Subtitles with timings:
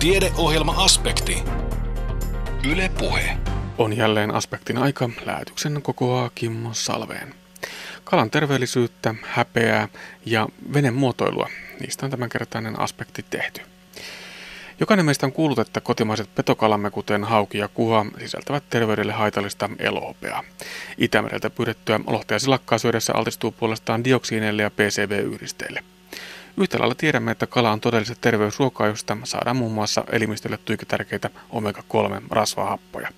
[0.00, 1.42] Tiedeohjelma-aspekti.
[2.70, 3.36] Yle Puhe.
[3.78, 5.10] On jälleen aspektin aika.
[5.24, 7.34] Lähetyksen kokoaa Kimmo Salveen.
[8.04, 9.88] Kalan terveellisyyttä, häpeää
[10.26, 11.48] ja venen muotoilua.
[11.80, 13.60] Niistä on tämänkertainen aspekti tehty.
[14.80, 20.44] Jokainen meistä on kuullut, että kotimaiset petokalamme, kuten hauki ja kuha, sisältävät terveydelle haitallista elohopeaa.
[20.98, 25.84] Itämereltä pyydettyä lohta ja silakkaa syödessä altistuu puolestaan dioksiineille ja PCB-yhdisteille.
[26.60, 31.30] Yhtä lailla tiedämme, että kala on todellista terveysruokaa, josta saadaan muun muassa elimistölle tuiki tärkeitä
[31.50, 33.08] omega-3 rasvahappoja.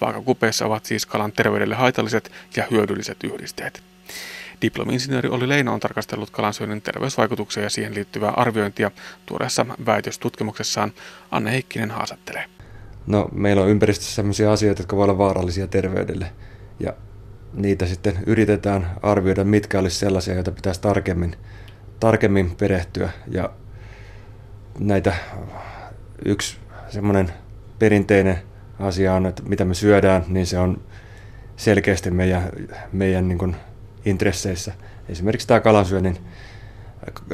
[0.00, 3.82] Vaakakupeissa ovat siis kalan terveydelle haitalliset ja hyödylliset yhdisteet.
[4.62, 8.90] Diplomi-insinööri Olli Leino on tarkastellut kalansyönnin terveysvaikutuksia ja siihen liittyvää arviointia
[9.26, 10.92] tuoreessa väitöstutkimuksessaan.
[11.30, 12.44] Anne Heikkinen haastattelee.
[13.06, 16.32] No, meillä on ympäristössä sellaisia asioita, jotka voivat olla vaarallisia terveydelle.
[16.80, 16.94] Ja
[17.52, 21.36] niitä sitten yritetään arvioida, mitkä olisi sellaisia, joita pitäisi tarkemmin,
[22.00, 23.10] tarkemmin perehtyä.
[23.28, 23.50] Ja
[24.78, 25.14] näitä
[26.24, 26.56] yksi
[26.88, 27.32] semmoinen
[27.78, 28.38] perinteinen
[28.78, 30.80] asia on, että mitä me syödään, niin se on
[31.56, 32.50] selkeästi meidän,
[32.92, 33.56] meidän niin
[34.04, 34.72] intresseissä.
[35.08, 36.18] Esimerkiksi tämä kalansyönnin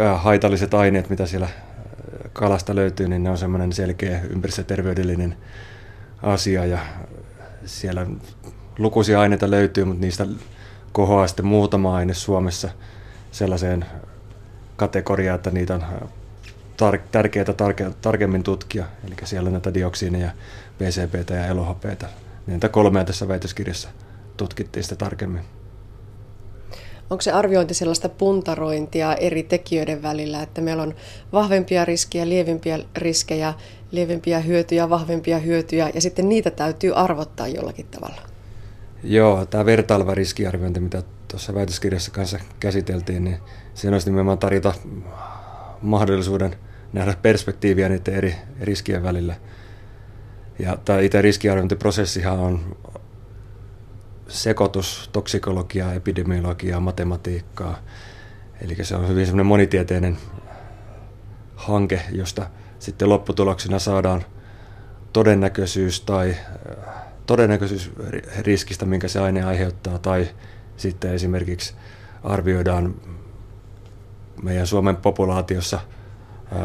[0.01, 1.49] äh, haitalliset aineet, mitä siellä
[2.33, 5.37] kalasta löytyy, niin ne on semmoinen selkeä ympäristöterveydellinen
[6.23, 6.79] asia ja
[7.65, 8.07] siellä
[8.79, 10.27] lukuisia aineita löytyy, mutta niistä
[10.93, 12.69] kohoaa sitten muutama aine Suomessa
[13.31, 13.85] sellaiseen
[14.81, 15.85] kategoriaan, että niitä on
[16.83, 18.85] tar- tärkeää tarke- tarkemmin tutkia.
[19.07, 20.31] Eli siellä näitä dioksiineja,
[20.79, 22.07] PCBtä ja elohopeita.
[22.47, 23.89] Niitä kolmea tässä väitöskirjassa
[24.37, 25.43] tutkittiin sitä tarkemmin.
[27.11, 30.95] Onko se arviointi sellaista puntarointia eri tekijöiden välillä, että meillä on
[31.33, 33.55] vahvempia riskejä, lievempiä riskejä,
[33.91, 38.30] lievempiä hyötyjä, vahvempia hyötyjä ja sitten niitä täytyy arvottaa jollakin tavalla?
[39.03, 43.39] Joo, tämä vertaileva riskiarviointi, mitä tuossa väitöskirjassa kanssa käsiteltiin, niin
[43.75, 44.75] siinä olisi nimenomaan tarjota
[45.83, 46.57] mahdollisuuden
[46.93, 49.35] nähdä perspektiiviä niiden eri riskien välillä.
[50.59, 52.77] Ja tämä itse riskiarviointiprosessihan on
[54.29, 57.79] sekoitus toksikologiaa, epidemiologiaa, matematiikkaa.
[58.61, 60.19] Eli se on hyvin semmoinen monitieteinen
[61.57, 62.47] hanke, josta
[62.79, 64.25] sitten lopputuloksena saadaan
[65.13, 67.93] todennäköisyys tai äh, todennäköisyys
[68.39, 70.29] riskistä, minkä se aine aiheuttaa, tai
[70.77, 71.75] sitten esimerkiksi
[72.23, 72.95] arvioidaan
[74.43, 75.81] meidän Suomen populaatiossa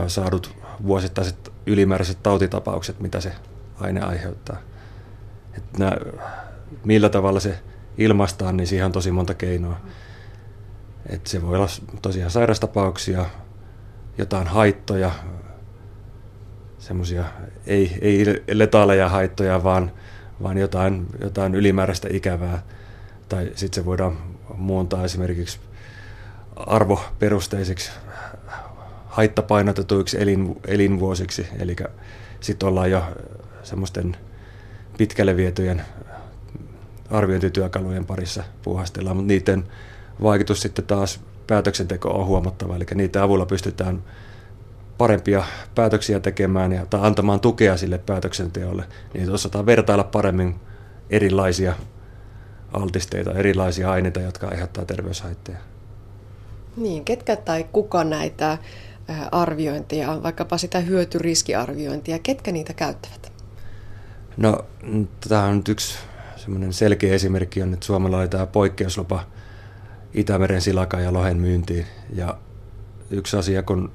[0.07, 3.31] saadut vuosittaiset ylimääräiset tautitapaukset, mitä se
[3.79, 4.57] aine aiheuttaa.
[5.57, 5.91] Että nämä
[6.83, 7.59] millä tavalla se
[7.97, 9.77] ilmaistaan, niin siihen on tosi monta keinoa.
[11.09, 11.67] Et se voi olla
[12.01, 13.25] tosiaan sairastapauksia,
[14.17, 15.11] jotain haittoja,
[16.79, 17.23] semmoisia
[17.67, 19.91] ei, ei letaaleja haittoja, vaan,
[20.44, 22.63] vaan jotain, jotain ylimääräistä ikävää.
[23.29, 24.18] Tai sitten se voidaan
[24.57, 25.59] muuntaa esimerkiksi
[26.56, 27.91] arvoperusteisiksi
[29.07, 31.47] haittapainotetuiksi elin, elinvuosiksi.
[31.59, 31.75] Eli
[32.40, 33.03] sitten ollaan jo
[33.63, 34.18] semmoisten
[34.97, 35.81] pitkälle vietyjen
[37.12, 39.63] arviointityökalujen parissa puuhastellaan, mutta niiden
[40.22, 44.03] vaikutus sitten taas päätöksenteko on huomattava, eli niiden avulla pystytään
[44.97, 45.44] parempia
[45.75, 50.56] päätöksiä tekemään ja tai antamaan tukea sille päätöksenteolle, niin osataan vertailla paremmin
[51.09, 51.73] erilaisia
[52.73, 55.57] altisteita, erilaisia aineita, jotka aiheuttaa terveyshaitteja.
[56.78, 58.57] Niin, ketkä tai kuka näitä
[59.31, 63.31] arviointia, vaikkapa sitä hyötyriskiarviointia, ketkä niitä käyttävät?
[64.38, 64.66] No,
[65.29, 65.97] tämä on nyt yksi
[66.35, 69.23] semmoinen selkeä esimerkki on, että Suomella oli tämä poikkeuslupa
[70.13, 71.85] Itämeren silakan ja lohen myyntiin.
[72.13, 72.38] Ja
[73.11, 73.91] yksi asia, kun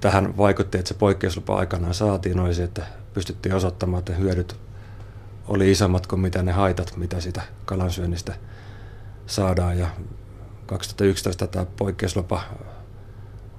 [0.00, 4.56] tähän vaikutti, että se poikkeuslupa aikanaan saatiin, oli se, että pystyttiin osoittamaan, että hyödyt
[5.48, 8.34] oli isommat kuin mitä ne haitat, mitä sitä kalansyönnistä
[9.26, 9.78] saadaan.
[9.78, 9.88] Ja
[10.66, 12.40] 2011 tämä poikkeuslupa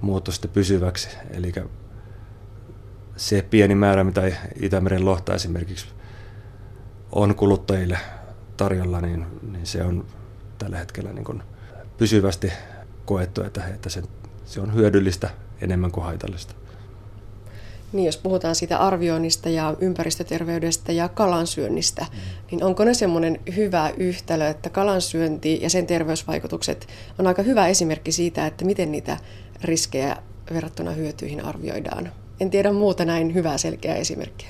[0.00, 1.08] muuttui sitten pysyväksi.
[1.30, 1.52] Eli
[3.16, 4.22] se pieni määrä, mitä
[4.60, 5.86] Itämeren lohta esimerkiksi
[7.12, 7.98] on kuluttajille
[8.56, 10.06] tarjolla, niin, niin se on
[10.58, 11.42] tällä hetkellä niin kuin
[11.98, 12.52] pysyvästi
[13.04, 14.02] koettu, että, että se,
[14.44, 15.30] se on hyödyllistä
[15.60, 16.54] enemmän kuin haitallista.
[17.92, 22.18] Niin, jos puhutaan siitä arvioinnista ja ympäristöterveydestä ja kalansyönnistä, mm.
[22.50, 26.88] niin onko ne semmoinen hyvä yhtälö, että kalansyönti ja sen terveysvaikutukset
[27.18, 29.16] on aika hyvä esimerkki siitä, että miten niitä
[29.64, 30.16] riskejä
[30.52, 32.12] verrattuna hyötyihin arvioidaan?
[32.40, 34.48] En tiedä muuta näin hyvää selkeää esimerkkiä.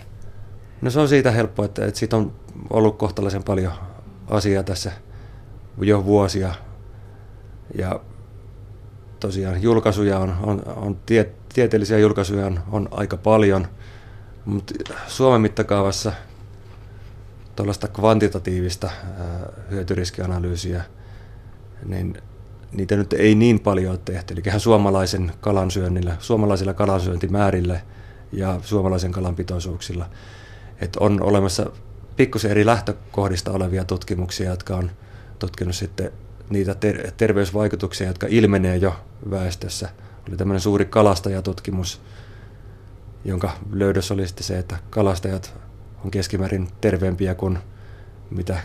[0.82, 2.32] No se on siitä helppo, että, että siitä on
[2.70, 3.72] ollut kohtalaisen paljon
[4.30, 4.92] asiaa tässä
[5.80, 6.54] jo vuosia.
[7.78, 8.00] Ja
[9.20, 13.68] tosiaan julkaisuja on, on, on tie, tieteellisiä julkaisuja on, on aika paljon,
[14.44, 14.74] mutta
[15.06, 16.12] Suomen mittakaavassa
[17.56, 18.90] tuollaista kvantitatiivista
[19.70, 20.84] hyötyriskianalyysiä,
[21.84, 22.16] niin
[22.72, 24.34] niitä nyt ei niin paljon ole tehty.
[24.34, 27.80] Eli suomalaisen kalansyönnillä, suomalaisilla kalansyöntimäärillä
[28.32, 30.10] ja suomalaisen kalan pitoisuuksilla.
[30.80, 31.70] Et on olemassa
[32.16, 34.90] pikkusen eri lähtökohdista olevia tutkimuksia, jotka on
[35.38, 36.12] tutkinut sitten
[36.50, 38.96] niitä ter- terveysvaikutuksia, jotka ilmenee jo
[39.30, 39.88] väestössä.
[40.28, 42.00] Oli tämmöinen suuri kalastajatutkimus,
[43.24, 45.54] jonka löydös oli sitten se, että kalastajat
[46.04, 47.58] on keskimäärin terveempiä kuin
[48.30, 48.60] mitä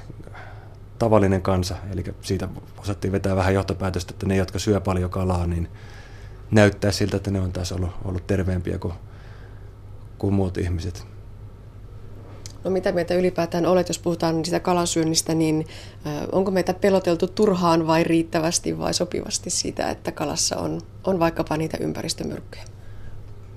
[0.99, 1.75] tavallinen kansa.
[1.93, 2.47] Eli siitä
[2.77, 5.67] osattiin vetää vähän johtopäätöstä, että ne, jotka syö paljon kalaa, niin
[6.51, 8.93] näyttää siltä, että ne on taas ollut, ollut terveempiä kuin,
[10.17, 11.10] kuin muut ihmiset.
[12.63, 15.67] No mitä meitä ylipäätään olet, jos puhutaan sitä kalansyönnistä, niin
[16.31, 21.77] onko meitä peloteltu turhaan vai riittävästi vai sopivasti siitä, että kalassa on, on vaikkapa niitä
[21.81, 22.63] ympäristömyrkkyjä?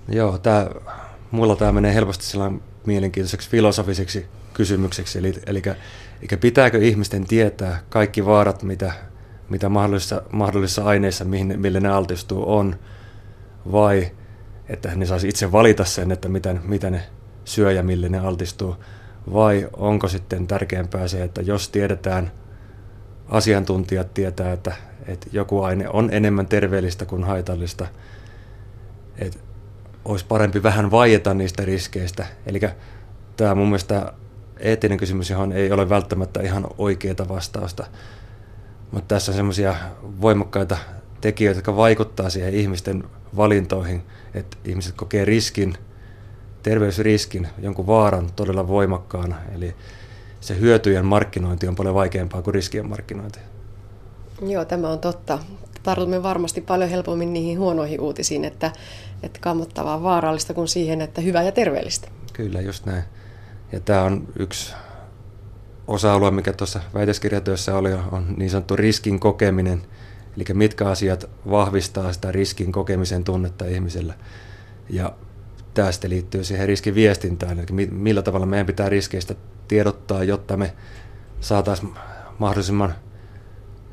[0.09, 0.71] Joo, tää,
[1.31, 5.62] mulla tämä menee helposti sellainen mielenkiintoiseksi filosofiseksi kysymykseksi, eli, eli,
[6.23, 8.93] eli pitääkö ihmisten tietää kaikki vaarat, mitä,
[9.49, 12.77] mitä mahdollisissa, mahdollisissa aineissa, mihin, mille ne altistuu, on,
[13.73, 14.11] vai
[14.69, 17.03] että ne saisi itse valita sen, että mitä, mitä ne
[17.45, 18.77] syö ja mille ne altistuu,
[19.32, 22.32] vai onko sitten tärkeämpää se, että jos tiedetään,
[23.29, 24.75] asiantuntijat tietää, että,
[25.06, 27.87] että joku aine on enemmän terveellistä kuin haitallista,
[29.19, 29.38] että
[30.05, 32.26] olisi parempi vähän vaieta niistä riskeistä.
[32.47, 32.61] Eli
[33.37, 34.12] tämä mun mielestä
[34.59, 37.87] eettinen kysymys, johon ei ole välttämättä ihan oikeaa vastausta.
[38.91, 39.75] Mutta tässä on semmoisia
[40.20, 40.77] voimakkaita
[41.20, 43.05] tekijöitä, jotka vaikuttaa siihen ihmisten
[43.37, 44.03] valintoihin,
[44.35, 45.75] että ihmiset kokee riskin,
[46.65, 49.37] terveysriskin, jonkun vaaran todella voimakkaana.
[49.55, 49.75] Eli
[50.41, 53.39] se hyötyjen markkinointi on paljon vaikeampaa kuin riskien markkinointi.
[54.47, 55.39] Joo, tämä on totta.
[55.83, 58.73] Tartumme varmasti paljon helpommin niihin huonoihin uutisiin, että,
[59.23, 62.09] että kammottavaa vaarallista kuin siihen, että hyvä ja terveellistä.
[62.33, 63.05] Kyllä, just näin.
[63.73, 64.75] Ja tämä on yksi
[65.87, 69.83] osa-alue, mikä tuossa väitöskirjatyössä oli, on niin sanottu riskin kokeminen.
[70.37, 74.15] Eli mitkä asiat vahvistaa sitä riskin kokemisen tunnetta ihmisellä.
[74.91, 75.13] Ja
[75.75, 79.35] tästä liittyy siihen riskin viestintään, eli millä tavalla meidän pitää riskeistä
[79.69, 80.73] tiedottaa, jotta me
[81.41, 81.94] saataisiin
[82.38, 82.94] mahdollisimman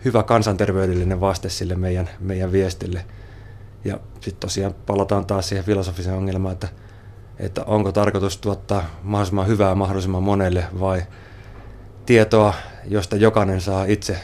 [0.05, 3.05] hyvä kansanterveydellinen vaste sille meidän, meidän viestille.
[3.85, 6.67] Ja sitten tosiaan palataan taas siihen filosofiseen ongelmaan, että
[7.41, 11.03] että onko tarkoitus tuottaa mahdollisimman hyvää mahdollisimman monelle vai
[12.05, 12.53] tietoa,
[12.85, 14.17] josta jokainen saa itse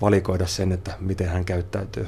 [0.00, 2.06] valikoida sen, että miten hän käyttäytyy.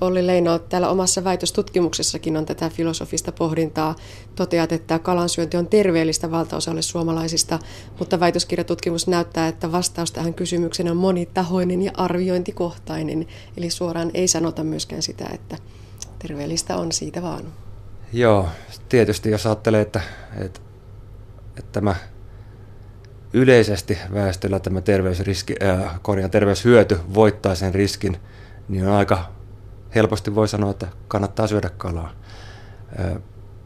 [0.00, 3.94] Olli Leino, täällä omassa väitöstutkimuksessakin on tätä filosofista pohdintaa.
[4.34, 7.58] Toteat, että kalansyönti on terveellistä valtaosalle suomalaisista,
[7.98, 13.26] mutta väitöskirjatutkimus näyttää, että vastaus tähän kysymykseen on monitahoinen ja arviointikohtainen.
[13.56, 15.58] Eli suoraan ei sanota myöskään sitä, että
[16.18, 17.44] terveellistä on siitä vaan.
[18.12, 18.48] Joo,
[18.88, 20.00] tietysti jos ajattelee, että,
[20.40, 20.60] että,
[21.58, 21.94] että tämä
[23.32, 28.16] yleisesti väestöllä tämä terveysriski, äh, korjaan, terveyshyöty voittaa sen riskin,
[28.68, 29.34] niin on aika
[29.94, 32.10] helposti voi sanoa, että kannattaa syödä kalaa.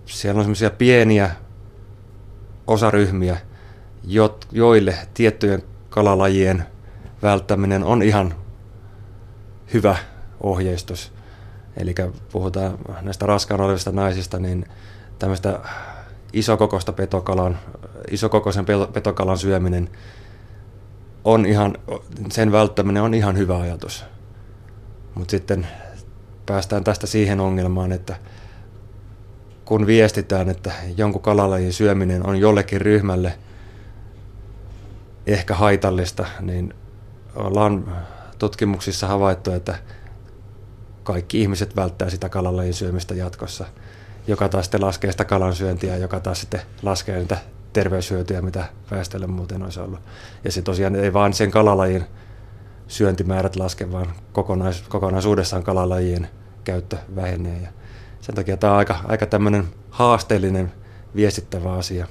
[0.06, 1.30] Siellä on semmoisia pieniä
[2.66, 3.36] osaryhmiä,
[4.52, 6.64] joille tiettyjen kalalajien
[7.22, 8.34] välttäminen on ihan
[9.74, 9.96] hyvä
[10.40, 11.12] ohjeistus.
[11.76, 11.94] Eli
[12.32, 14.64] puhutaan näistä raskaana olevista naisista, niin
[15.18, 15.60] tämmöistä
[16.32, 17.58] isokokoista petokalan,
[18.10, 19.88] isokokoisen petokalan syöminen
[21.24, 21.74] on ihan,
[22.32, 24.04] sen välttäminen on ihan hyvä ajatus.
[25.14, 25.66] Mutta sitten
[26.48, 28.16] päästään tästä siihen ongelmaan, että
[29.64, 33.38] kun viestitään, että jonkun kalalajin syöminen on jollekin ryhmälle
[35.26, 36.74] ehkä haitallista, niin
[37.34, 37.96] ollaan
[38.38, 39.74] tutkimuksissa havaittu, että
[41.02, 43.66] kaikki ihmiset välttää sitä kalalajin syömistä jatkossa,
[44.26, 47.38] joka taas sitten laskee sitä kalan syöntiä, joka taas sitten laskee niitä
[47.72, 50.00] terveyshyötyjä, mitä väestölle muuten olisi ollut.
[50.44, 52.04] Ja se tosiaan ei vaan sen kalalajin
[52.88, 56.28] syöntimäärät laske, vaan kokonais, kokonaisuudessaan kalalajien
[56.68, 57.60] käyttö vähenee.
[57.62, 57.68] Ja
[58.20, 60.72] sen takia tämä on aika, aika tämmöinen haasteellinen
[61.16, 62.06] viestittävä asia.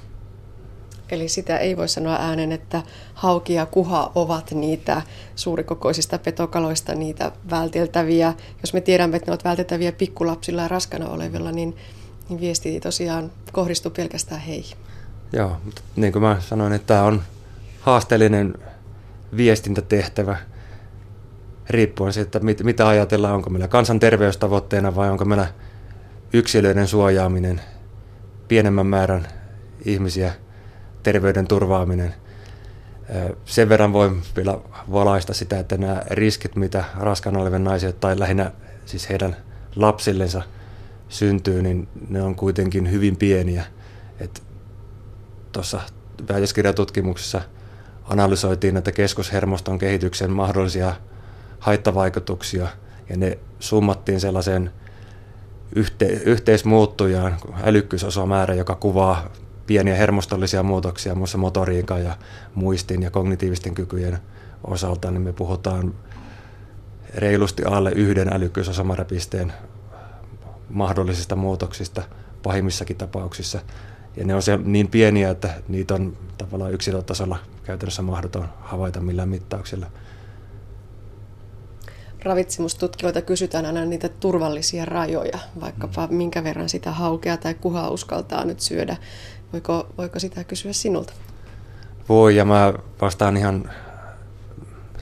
[1.10, 2.82] Eli sitä ei voi sanoa äänen, että
[3.14, 5.02] hauki ja kuha ovat niitä
[5.36, 8.34] suurikokoisista petokaloista, niitä välteltäviä.
[8.62, 11.76] Jos me tiedämme, että ne ovat välteltäviä pikkulapsilla ja raskana olevilla, niin,
[12.28, 14.78] niin viesti tosiaan kohdistuu pelkästään heihin.
[15.32, 17.22] Joo, mutta niin kuin mä sanoin, että tämä on
[17.80, 18.54] haasteellinen
[19.36, 20.36] viestintätehtävä
[21.70, 25.46] riippuen siitä, että mitä ajatellaan, onko meillä kansanterveystavoitteena vai onko meillä
[26.32, 27.60] yksilöiden suojaaminen
[28.48, 29.28] pienemmän määrän
[29.84, 30.32] ihmisiä–
[31.02, 32.14] terveyden turvaaminen.
[33.44, 34.58] Sen verran voi vielä
[34.92, 38.52] valaista sitä, että nämä riskit, mitä raskaana olevien naisille tai lähinnä
[38.86, 39.36] siis heidän
[39.76, 40.42] lapsillensa
[41.08, 43.64] syntyy, niin ne on kuitenkin hyvin pieniä.
[45.52, 45.80] Tuossa
[46.28, 47.40] väitöskirjatutkimuksessa
[48.04, 50.94] analysoitiin näitä keskushermoston kehityksen mahdollisia
[51.58, 52.68] haittavaikutuksia
[53.08, 54.70] ja ne summattiin sellaiseen
[55.76, 59.28] yhte, yhteismuuttujaan, älykkyysosamäärä, joka kuvaa
[59.66, 62.16] pieniä hermostollisia muutoksia muassa motoriikan ja
[62.54, 64.18] muistin ja kognitiivisten kykyjen
[64.64, 65.94] osalta, niin me puhutaan
[67.14, 69.52] reilusti alle yhden älykkyysosamääräpisteen
[70.70, 72.02] mahdollisista muutoksista
[72.42, 73.60] pahimmissakin tapauksissa.
[74.16, 79.28] Ja ne on se niin pieniä, että niitä on tavallaan yksilötasolla käytännössä mahdoton havaita millään
[79.28, 79.86] mittauksilla.
[82.22, 86.14] Ravitsemustutkijoilta kysytään aina niitä turvallisia rajoja, vaikkapa mm.
[86.14, 88.96] minkä verran sitä haukea tai kuhaa uskaltaa nyt syödä.
[89.52, 91.12] Voiko, voiko sitä kysyä sinulta?
[92.08, 93.70] Voi, ja mä vastaan ihan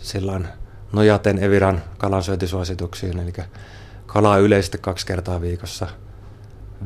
[0.00, 0.49] silloin
[0.92, 3.32] nojaten Eviran kalansyöntisuosituksiin, eli
[4.06, 5.87] kalaa yleisesti kaksi kertaa viikossa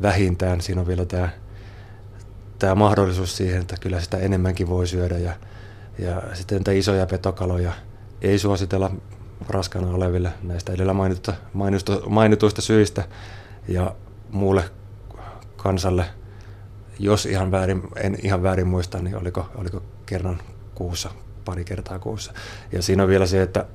[0.01, 0.61] vähintään.
[0.61, 1.29] Siinä on vielä tämä,
[2.59, 5.17] tämä mahdollisuus siihen, että kyllä sitä enemmänkin voi syödä.
[5.17, 5.33] Ja,
[5.99, 7.73] ja sitten niitä isoja petokaloja
[8.21, 8.91] ei suositella
[9.51, 11.33] raskana oleville näistä edellä mainituista,
[12.07, 13.03] mainituista syistä
[13.67, 13.95] ja
[14.29, 14.63] muulle
[15.57, 16.05] kansalle,
[16.99, 20.41] jos ihan väärin, en ihan väärin muista, niin oliko, oliko kerran
[20.75, 21.09] kuussa,
[21.45, 22.33] pari kertaa kuussa.
[22.71, 23.65] Ja siinä on vielä se, että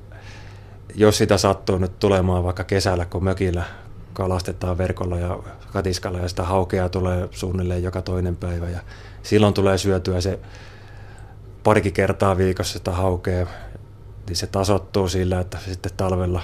[0.95, 3.63] jos sitä sattuu nyt tulemaan vaikka kesällä, kun mökillä
[4.13, 5.39] kalastetaan verkolla ja
[5.73, 8.79] katiskalla ja sitä haukea tulee suunnilleen joka toinen päivä ja
[9.23, 10.39] silloin tulee syötyä se
[11.63, 13.47] parikin kertaa viikossa sitä haukea,
[14.27, 16.41] niin se tasottuu sillä, että sitten talvella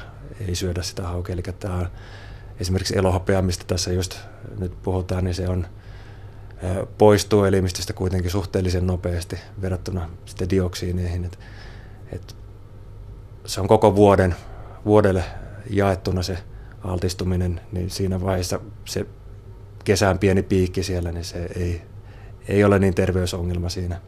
[0.47, 1.33] ei syödä sitä haukea.
[1.33, 1.89] Eli tämä
[2.59, 4.17] esimerkiksi elohopea, mistä tässä just
[4.59, 5.67] nyt puhutaan, niin se on
[6.97, 11.25] poistuu elimistöstä kuitenkin suhteellisen nopeasti verrattuna sitten dioksiineihin.
[11.25, 11.39] Et,
[12.11, 12.35] et
[13.45, 14.35] se on koko vuoden,
[14.85, 15.23] vuodelle
[15.69, 16.37] jaettuna se
[16.83, 19.05] altistuminen, niin siinä vaiheessa se
[19.83, 21.81] kesän pieni piikki siellä, niin se ei,
[22.47, 24.01] ei ole niin terveysongelma siinä.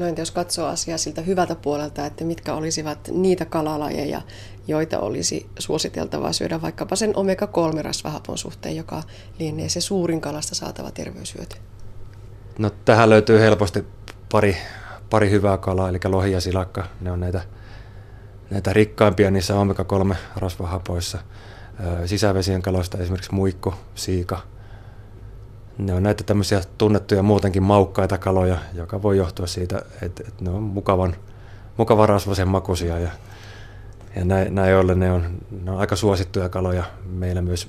[0.00, 4.22] No entä jos katsoo asiaa siltä hyvältä puolelta, että mitkä olisivat niitä kalalajeja,
[4.68, 9.02] joita olisi suositeltavaa syödä vaikkapa sen omega-3 rasvahapon suhteen, joka
[9.38, 11.56] lienee se suurin kalasta saatava terveyshyöty?
[12.58, 13.84] No tähän löytyy helposti
[14.32, 14.56] pari,
[15.10, 16.86] pari hyvää kalaa, eli lohi ja silakka.
[17.00, 17.40] Ne on näitä,
[18.50, 21.18] näitä rikkaimpia niissä omega-3 rasvahapoissa.
[22.06, 24.40] Sisävesien kaloista esimerkiksi muikku, siika,
[25.80, 30.50] ne on näitä tämmöisiä tunnettuja muutenkin maukkaita kaloja, joka voi johtua siitä, että, että ne
[30.50, 31.16] on mukavan,
[31.76, 33.10] mukavan rasvasen makuisia ja,
[34.16, 37.68] ja näin, näin ollen ne on, ne on aika suosittuja kaloja meillä myös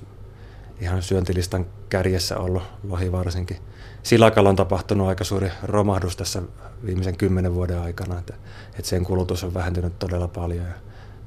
[0.81, 3.57] ihan syöntilistan kärjessä ollut, lohi varsinkin.
[4.03, 6.41] Silakalla on tapahtunut aika suuri romahdus tässä
[6.85, 8.33] viimeisen kymmenen vuoden aikana, että,
[8.69, 10.73] että sen kulutus on vähentynyt todella paljon ja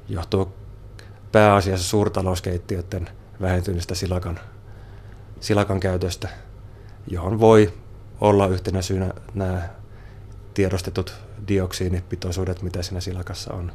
[0.09, 0.55] johtuu
[1.33, 3.09] pääasiassa suurtalouskeittiöiden
[3.41, 4.41] vähentyneestä silakan,
[5.41, 6.29] silakan käytöstä
[7.07, 7.73] johon voi
[8.21, 9.69] olla yhtenä syynä nämä
[10.55, 11.15] tiedostetut
[11.49, 13.73] dioksiinipitoisuudet, mitä siinä silakassa on.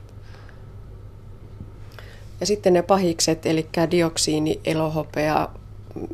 [2.39, 5.50] Ja sitten ne pahikset, eli dioksiini, elohopea,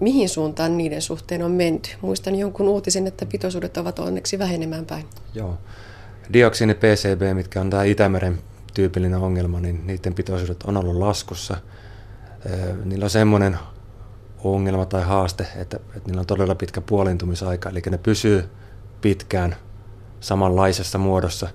[0.01, 1.89] mihin suuntaan niiden suhteen on menty?
[2.01, 5.05] Muistan jonkun uutisen, että pitoisuudet ovat onneksi vähenemään päin.
[5.33, 5.57] Joo.
[6.33, 8.39] Dioksiini PCB, mitkä on tämä Itämeren
[8.73, 11.57] tyypillinen ongelma, niin niiden pitoisuudet on ollut laskussa.
[12.85, 13.57] Niillä on semmoinen
[14.53, 18.49] ongelma tai haaste, että, että niillä on todella pitkä puolintumisaika, eli ne pysyy
[19.01, 19.55] pitkään
[20.19, 21.49] samanlaisessa muodossa.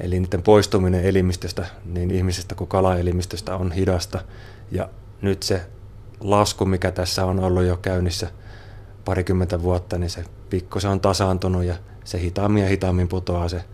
[0.00, 4.20] Eli niiden poistuminen elimistöstä, niin ihmisestä kuin kalaelimistöstä on hidasta.
[4.70, 4.88] Ja
[5.22, 5.62] nyt se
[6.20, 8.30] lasku, mikä tässä on ollut jo käynnissä
[9.04, 13.64] parikymmentä vuotta, niin se pikkusen on tasaantunut ja se hitaammin ja hitaammin putoaa se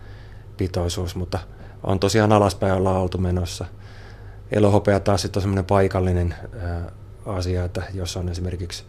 [0.57, 1.39] pitoisuus, mutta
[1.83, 3.65] on tosiaan alaspäin ollaan oltu menossa.
[4.51, 6.35] Elohopea taas sitten on semmoinen paikallinen
[7.25, 8.83] asia, että jos on esimerkiksi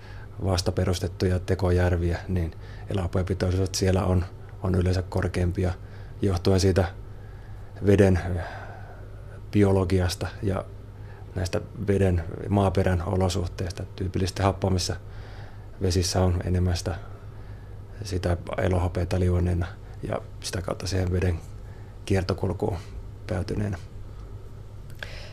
[0.44, 2.54] vasta perustettuja tekojärviä, niin
[2.90, 4.24] eläinpitoisuudet siellä on,
[4.62, 5.72] on yleensä korkeampia
[6.22, 6.84] johtuen siitä
[7.86, 8.20] veden
[9.52, 10.64] biologiasta ja
[11.34, 13.82] näistä veden maaperän olosuhteista.
[13.96, 14.96] Tyypillisesti happamissa
[15.82, 16.96] vesissä on enemmän sitä,
[18.04, 19.66] sitä elohopeita liuenneena
[20.02, 21.38] ja sitä kautta siihen veden
[22.04, 22.76] kiertokulkuun
[23.26, 23.78] päätyneenä.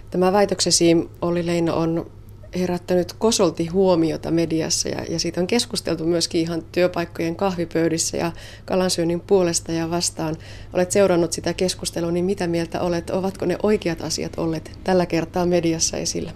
[0.09, 2.11] Tämä väitöksesi, oli Leino, on
[2.59, 8.31] herättänyt kosolti huomiota mediassa ja, ja siitä on keskusteltu myöskin ihan työpaikkojen kahvipöydissä ja
[8.65, 10.35] kalansyönnin puolesta ja vastaan.
[10.73, 13.09] Olet seurannut sitä keskustelua, niin mitä mieltä olet?
[13.09, 16.31] Ovatko ne oikeat asiat olleet tällä kertaa mediassa esillä?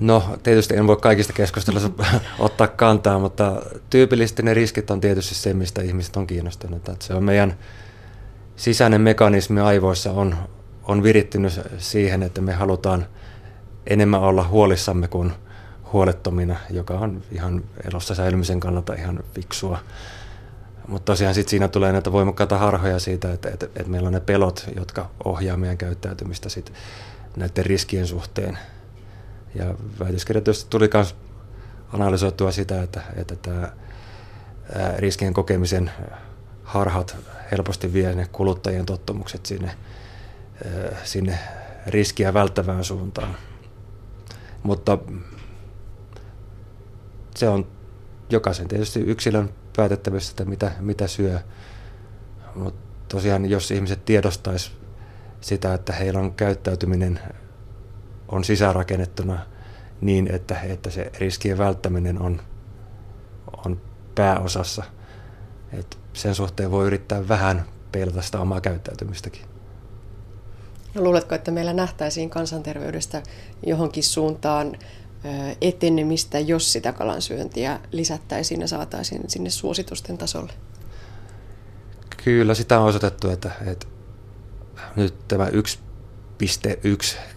[0.00, 1.90] No tietysti en voi kaikista keskustelussa
[2.38, 6.96] ottaa kantaa, mutta tyypillisesti ne riskit on tietysti se, mistä ihmiset on kiinnostuneita.
[7.00, 7.58] se on meidän
[8.56, 10.36] sisäinen mekanismi aivoissa on,
[10.82, 13.06] on virittynyt siihen, että me halutaan–
[13.86, 15.32] enemmän olla huolissamme kuin
[15.92, 19.78] huolettomina, joka on ihan elossa säilymisen kannalta ihan fiksua.
[20.88, 24.20] Mutta tosiaan sit siinä tulee näitä voimakkaita harhoja siitä, että, että, että meillä on ne
[24.20, 26.72] pelot, jotka ohjaa meidän käyttäytymistä sit
[27.36, 28.58] näiden riskien suhteen.
[29.54, 31.16] Ja väitöskirjatyöstä tuli myös
[31.92, 33.72] analysoitua sitä, että, että tämä
[34.98, 35.90] riskien kokemisen
[36.64, 37.16] harhat
[37.52, 39.70] helposti vie ne kuluttajien tottumukset sinne,
[41.04, 41.38] sinne
[41.86, 43.36] riskiä välttävään suuntaan.
[44.62, 44.98] Mutta
[47.36, 47.66] se on
[48.30, 51.38] jokaisen tietysti yksilön päätettävissä, että mitä, mitä syö.
[52.54, 54.72] Mutta tosiaan, jos ihmiset tiedostaisi
[55.40, 57.20] sitä, että heillä on käyttäytyminen
[58.28, 59.38] on sisäänrakennettuna
[60.00, 62.40] niin, että, että se riskien välttäminen on,
[63.66, 63.80] on
[64.14, 64.84] pääosassa.
[65.72, 69.49] Et sen suhteen voi yrittää vähän peilata sitä omaa käyttäytymistäkin.
[70.94, 73.22] Luuletko, että meillä nähtäisiin kansanterveydestä
[73.66, 74.76] johonkin suuntaan
[75.60, 80.52] etenemistä, jos sitä kalansyöntiä lisättäisiin ja saataisiin sinne suositusten tasolle?
[82.24, 83.86] Kyllä, sitä on osoitettu, että, että
[84.96, 85.52] nyt tämä 1,1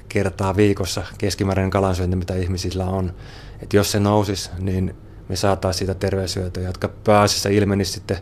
[0.10, 3.14] kertaa viikossa keskimääräinen kalansyönti, mitä ihmisillä on,
[3.62, 4.96] että jos se nousisi, niin
[5.30, 8.18] me saataisiin siitä terveyshyötyä, jotka pääasiassa ilmenisi sitten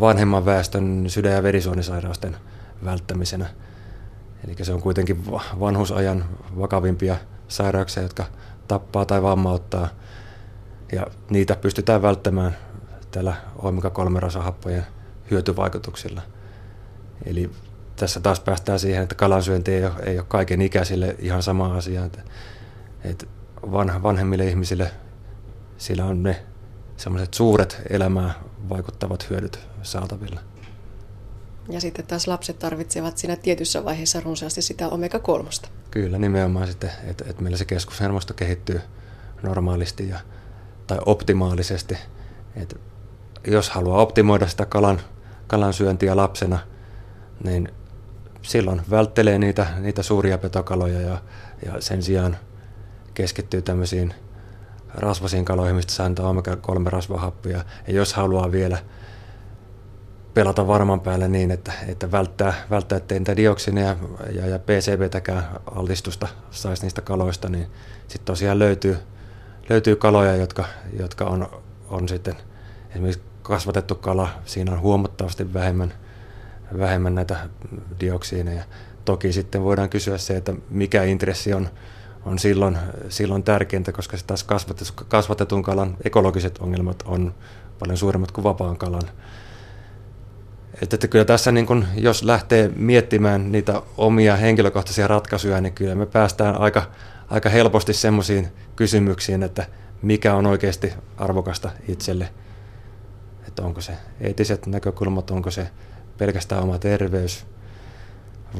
[0.00, 2.36] vanhemman väestön sydän- ja verisuonisairausten
[2.84, 3.46] välttämisenä.
[4.44, 5.26] Eli se on kuitenkin
[5.60, 6.24] vanhusajan
[6.58, 7.16] vakavimpia
[7.48, 8.24] sairauksia, jotka
[8.68, 9.88] tappaa tai vammauttaa.
[10.92, 12.56] Ja niitä pystytään välttämään
[13.10, 14.86] tällä omega-3 rasahappojen
[15.30, 16.22] hyötyvaikutuksilla.
[17.26, 17.50] Eli
[17.96, 22.04] tässä taas päästään siihen, että kalansyönti ei ole, ei ole kaiken ikäisille ihan sama asia.
[22.04, 22.22] Että,
[23.04, 23.26] että
[24.02, 24.90] vanhemmille ihmisille
[25.78, 26.42] sillä on ne
[26.96, 28.34] sellaiset suuret elämää
[28.68, 30.40] vaikuttavat hyödyt saatavilla.
[31.68, 35.68] Ja sitten taas lapset tarvitsevat siinä tietyssä vaiheessa runsaasti sitä omega-3.
[35.90, 38.80] Kyllä, nimenomaan sitten, että, että meillä se keskushermosto kehittyy
[39.42, 40.20] normaalisti ja,
[40.86, 41.98] tai optimaalisesti.
[42.56, 42.76] Että
[43.46, 45.00] jos haluaa optimoida sitä kalan,
[45.46, 46.58] kalan syöntiä lapsena,
[47.44, 47.68] niin
[48.42, 51.18] silloin välttelee niitä, niitä suuria petokaloja ja,
[51.66, 52.36] ja sen sijaan
[53.14, 54.14] keskittyy tämmöisiin
[54.94, 57.64] rasvasiin kaloihin, mistä saa omega-3 rasvahappia.
[57.86, 58.78] Ja jos haluaa vielä
[60.34, 63.96] pelata varman päälle niin, että, että välttää, välttää ettei niitä dioksineja
[64.32, 67.66] ja, ja PCBtäkään altistusta saisi niistä kaloista, niin
[68.08, 68.98] sitten tosiaan löytyy,
[69.68, 70.64] löytyy kaloja, jotka,
[70.98, 71.48] jotka on,
[71.88, 72.36] on sitten
[72.90, 75.92] esimerkiksi kasvatettu kala, siinä on huomattavasti vähemmän,
[76.78, 77.36] vähemmän näitä
[78.00, 78.64] dioksiineja.
[79.04, 81.68] Toki sitten voidaan kysyä se, että mikä intressi on,
[82.26, 84.46] on silloin, silloin tärkeintä, koska taas
[85.08, 87.34] kasvatetun kalan ekologiset ongelmat on
[87.78, 89.02] paljon suuremmat kuin vapaan kalan.
[90.82, 95.94] Että, että kyllä tässä, niin kun, jos lähtee miettimään niitä omia henkilökohtaisia ratkaisuja, niin kyllä
[95.94, 96.82] me päästään aika,
[97.30, 99.66] aika helposti semmoisiin kysymyksiin, että
[100.02, 102.28] mikä on oikeasti arvokasta itselle.
[103.48, 105.68] Että onko se eettiset näkökulmat, onko se
[106.18, 107.46] pelkästään oma terveys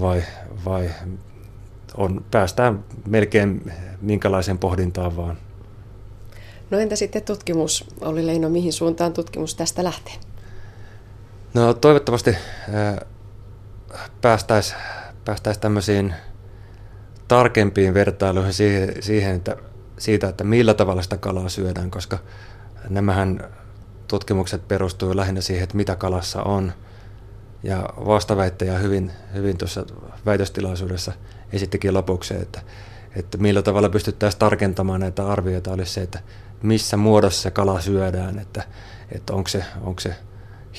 [0.00, 0.22] vai,
[0.64, 0.90] vai
[1.96, 5.38] on, päästään melkein minkälaiseen pohdintaan vaan.
[6.70, 10.31] No entä sitten tutkimus, Olli Leino, mihin suuntaan tutkimus tästä lähtee?
[11.54, 12.36] No toivottavasti
[14.20, 14.80] päästäisiin
[15.24, 16.14] päästäis tämmöisiin
[17.28, 19.56] tarkempiin vertailuihin siihen, siihen että,
[19.98, 22.18] siitä, että millä tavalla sitä kalaa syödään, koska
[22.88, 23.44] nämähän
[24.08, 26.72] tutkimukset perustuu lähinnä siihen, että mitä kalassa on.
[27.62, 29.86] Ja vastaväittäjä hyvin, hyvin tuossa
[30.26, 31.12] väitöstilaisuudessa
[31.52, 32.60] esittikin lopuksi, että,
[33.16, 36.18] että millä tavalla pystyttäisiin tarkentamaan näitä arvioita, olisi se, että
[36.62, 38.62] missä muodossa se kala syödään, että,
[39.12, 40.14] että onko se, onko se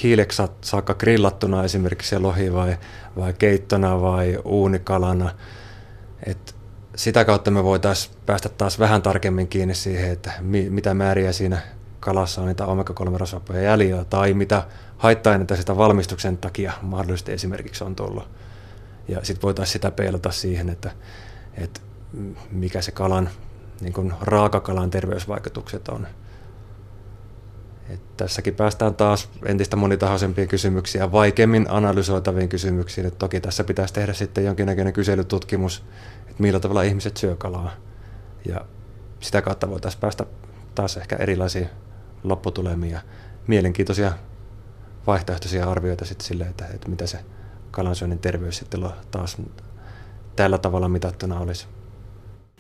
[0.03, 2.77] hiileksi saakka grillattuna esimerkiksi lohi vai,
[3.17, 5.32] vai keittona vai uunikalana.
[6.25, 6.56] Et
[6.95, 11.58] sitä kautta me voitaisiin päästä taas vähän tarkemmin kiinni siihen, että mi, mitä määriä siinä
[11.99, 14.63] kalassa on niitä omega-3 rasvappoja jäljellä tai mitä
[14.97, 18.29] haitta-aineita sitä valmistuksen takia mahdollisesti esimerkiksi on tullut.
[19.08, 20.91] Ja sitten voitaisiin sitä peilata siihen, että,
[21.53, 21.82] että
[22.51, 23.29] mikä se kalan,
[23.82, 26.08] niin kuin raakakalan terveysvaikutukset on.
[27.89, 33.08] Et tässäkin päästään taas entistä monitahoisempiin kysymyksiin ja vaikeammin analysoitaviin kysymyksiin.
[33.08, 35.84] Et toki tässä pitäisi tehdä sitten jonkinnäköinen kyselytutkimus,
[36.19, 37.72] että millä tavalla ihmiset syö kalaa.
[38.46, 38.65] Ja
[39.19, 40.26] sitä kautta voitaisiin päästä
[40.76, 41.69] taas ehkä erilaisiin
[42.24, 43.02] lopputulemiin ja
[43.48, 44.13] mielenkiintoisia
[45.08, 47.19] vaihtoehtoisia arvioita sitten sille, että, että mitä se
[47.72, 49.38] kalansyönnin terveys sitten taas
[50.36, 51.67] tällä tavalla mitattuna olisi.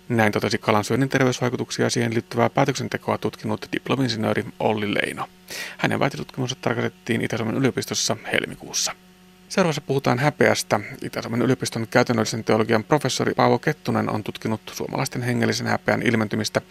[0.09, 5.27] Näin totesi kalansyönnin terveysvaikutuksia siihen liittyvää päätöksentekoa tutkinut diplomi-insinööri Olli Leino.
[5.77, 8.95] Hänen väitötutkimusta tarkoitettiin Itä-Suomen yliopistossa helmikuussa.
[9.49, 10.79] Seuraavassa puhutaan häpeästä.
[11.01, 16.61] Itä-Suomen yliopiston käytännöllisen teologian professori Paavo Kettunen on tutkinut suomalaisten hengellisen häpeän ilmentymistä.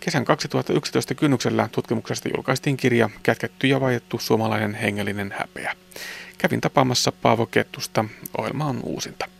[0.00, 5.76] Kesän 2011 kynnyksellä tutkimuksesta julkaistiin kirja Kätketty ja vaiettu suomalainen hengellinen häpeä.
[6.38, 8.04] Kävin tapaamassa Paavo Kettusta.
[8.38, 9.39] Ohjelma on uusinta.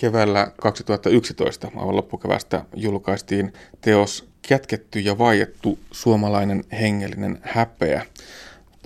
[0.00, 8.06] Keväällä 2011, aivan loppukevästä, julkaistiin teos Kätketty ja vaiettu suomalainen hengellinen häpeä.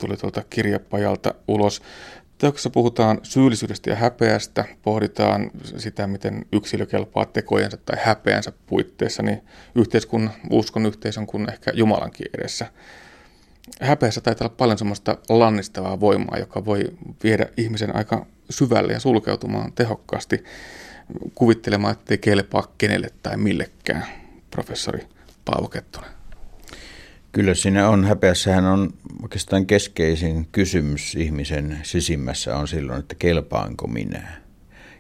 [0.01, 1.83] Tuli tuolta kirjapajalta ulos.
[2.39, 9.43] Teoksessa puhutaan syyllisyydestä ja häpeästä, pohditaan sitä, miten yksilö kelpaa tekojensa tai häpeänsä puitteissa niin
[9.75, 12.67] yhteiskunnan, uskon yhteisön kuin ehkä Jumalankin edessä.
[13.81, 16.85] Häpeässä taitaa olla paljon semmoista lannistavaa voimaa, joka voi
[17.25, 20.45] viedä ihmisen aika syvälle ja sulkeutumaan tehokkaasti
[21.35, 24.07] kuvittelemaan, ettei kelpaa kenelle tai millekään,
[24.51, 25.07] professori
[25.45, 26.11] Paavo Kettunen.
[27.33, 28.05] Kyllä siinä on.
[28.05, 34.43] Häpeässähän on oikeastaan keskeisin kysymys ihmisen sisimmässä on silloin, että kelpaanko minä.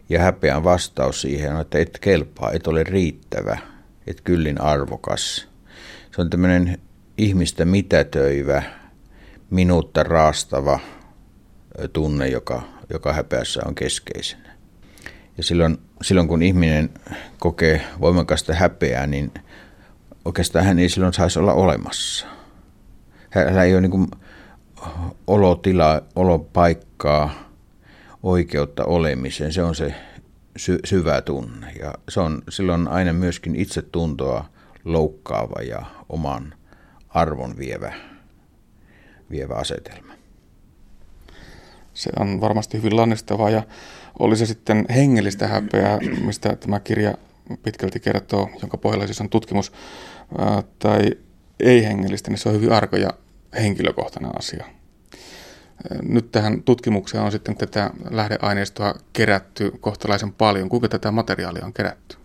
[0.09, 3.59] Ja häpeän vastaus siihen on, että et kelpaa, et ole riittävä,
[4.07, 5.49] et kyllin arvokas.
[6.15, 6.79] Se on tämmöinen
[7.19, 8.62] ihmistä mitätöivä,
[9.51, 10.81] minuutta raastava
[11.93, 12.62] tunne, joka,
[12.93, 14.52] joka häpeässä on keskeisenä.
[15.37, 16.90] Ja silloin, silloin kun ihminen
[17.38, 19.33] kokee voimakasta häpeää, niin
[20.25, 22.27] oikeastaan hän ei silloin saisi olla olemassa.
[23.31, 24.09] Hänellä ei ole niin
[25.27, 27.31] olotilaa, olopaikkaa,
[28.23, 29.53] oikeutta olemiseen.
[29.53, 29.95] Se on se
[30.57, 31.73] sy- syvä tunne.
[31.81, 34.45] Ja se on silloin aina myöskin itsetuntoa
[34.85, 36.55] loukkaava ja oman
[37.09, 37.92] arvon vievä,
[39.31, 40.12] vievä asetelma.
[41.95, 43.62] Se on varmasti hyvin lannistavaa ja
[44.18, 47.14] oli se sitten hengellistä häpeää, mistä tämä kirja
[47.62, 49.72] pitkälti kertoo, jonka pohjalla siis on tutkimus,
[50.79, 51.11] tai
[51.61, 53.11] ei-hengellistä, niin se on hyvin arko ja
[53.55, 54.66] henkilökohtainen asia.
[56.03, 60.68] Nyt tähän tutkimukseen on sitten tätä lähdeaineistoa kerätty kohtalaisen paljon.
[60.68, 62.16] Kuinka tätä materiaalia on kerätty?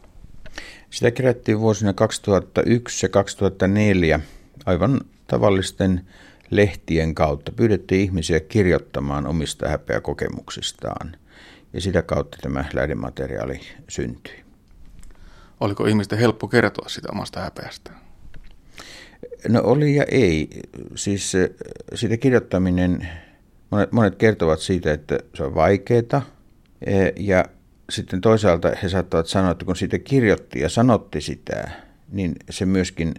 [0.90, 4.20] Sitä kerättiin vuosina 2001 ja 2004
[4.66, 6.08] aivan tavallisten
[6.50, 7.52] lehtien kautta.
[7.52, 11.16] Pyydettiin ihmisiä kirjoittamaan omista häpeäkokemuksistaan
[11.74, 14.44] ja sitä kautta tämä lähdemateriaali syntyi.
[15.60, 17.98] Oliko ihmisten helppo kertoa sitä omasta häpeästään?
[19.50, 20.50] No oli ja ei.
[20.96, 21.34] Siis
[21.96, 23.10] siitä kirjoittaminen,
[23.70, 26.22] monet, monet kertovat siitä, että se on vaikeaa.
[26.82, 27.46] E, ja
[27.90, 31.72] sitten toisaalta he saattavat sanoa, että kun siitä kirjoitti ja sanotti sitä,
[32.12, 33.14] niin se myöskin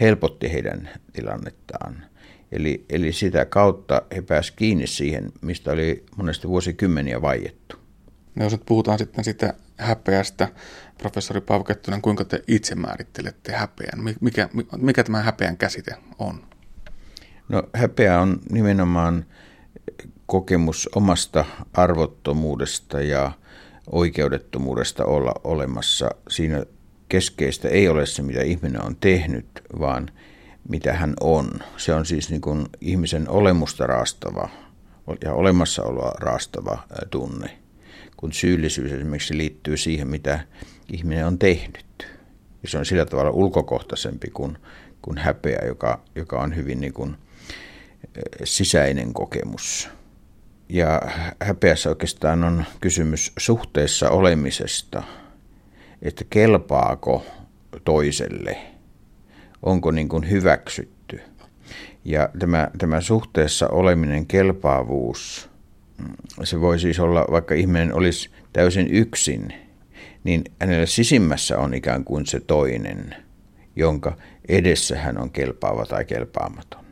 [0.00, 2.04] helpotti heidän tilannettaan.
[2.52, 7.61] Eli, eli sitä kautta he pääsivät kiinni siihen, mistä oli monesti vuosikymmeniä vaiettu.
[8.34, 10.48] No jos nyt puhutaan sitten sitä häpeästä,
[10.98, 14.04] professori Paavo Kettunen, kuinka te itse määrittelette häpeän?
[14.20, 16.42] Mikä, mikä tämä häpeän käsite on?
[17.48, 19.24] No häpeä on nimenomaan
[20.26, 23.32] kokemus omasta arvottomuudesta ja
[23.92, 26.10] oikeudettomuudesta olla olemassa.
[26.28, 26.64] Siinä
[27.08, 29.46] keskeistä ei ole se, mitä ihminen on tehnyt,
[29.80, 30.10] vaan
[30.68, 31.50] mitä hän on.
[31.76, 34.48] Se on siis niin kuin ihmisen olemusta raastava
[35.24, 36.78] ja olemassaoloa raastava
[37.10, 37.61] tunne
[38.22, 40.40] kun syyllisyys esimerkiksi liittyy siihen, mitä
[40.92, 42.08] ihminen on tehnyt.
[42.62, 44.58] Ja se on sillä tavalla ulkokohtaisempi kuin,
[45.02, 47.16] kuin häpeä, joka, joka on hyvin niin kuin
[48.44, 49.88] sisäinen kokemus.
[50.68, 51.02] Ja
[51.40, 55.02] häpeässä oikeastaan on kysymys suhteessa olemisesta,
[56.02, 57.26] että kelpaako
[57.84, 58.58] toiselle,
[59.62, 61.20] onko niin kuin hyväksytty.
[62.04, 65.48] Ja tämä, tämä suhteessa oleminen, kelpaavuus–
[66.44, 69.52] se voi siis olla, vaikka ihminen olisi täysin yksin,
[70.24, 73.16] niin hänellä sisimmässä on ikään kuin se toinen,
[73.76, 74.16] jonka
[74.48, 76.84] edessä hän on kelpaava tai kelpaamaton.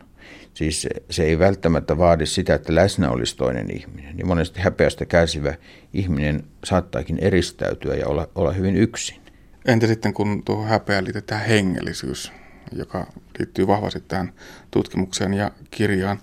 [0.55, 4.19] Siis se, se ei välttämättä vaadi sitä, että läsnä olisi toinen ihminen.
[4.19, 5.55] Ja monesti häpeästä kärsivä
[5.93, 9.21] ihminen saattaakin eristäytyä ja olla, olla hyvin yksin.
[9.65, 12.33] Entä sitten, kun tuohon häpeään liitetään hengellisyys,
[12.73, 13.07] joka
[13.39, 14.33] liittyy vahvasti tähän
[14.71, 16.21] tutkimukseen ja kirjaan.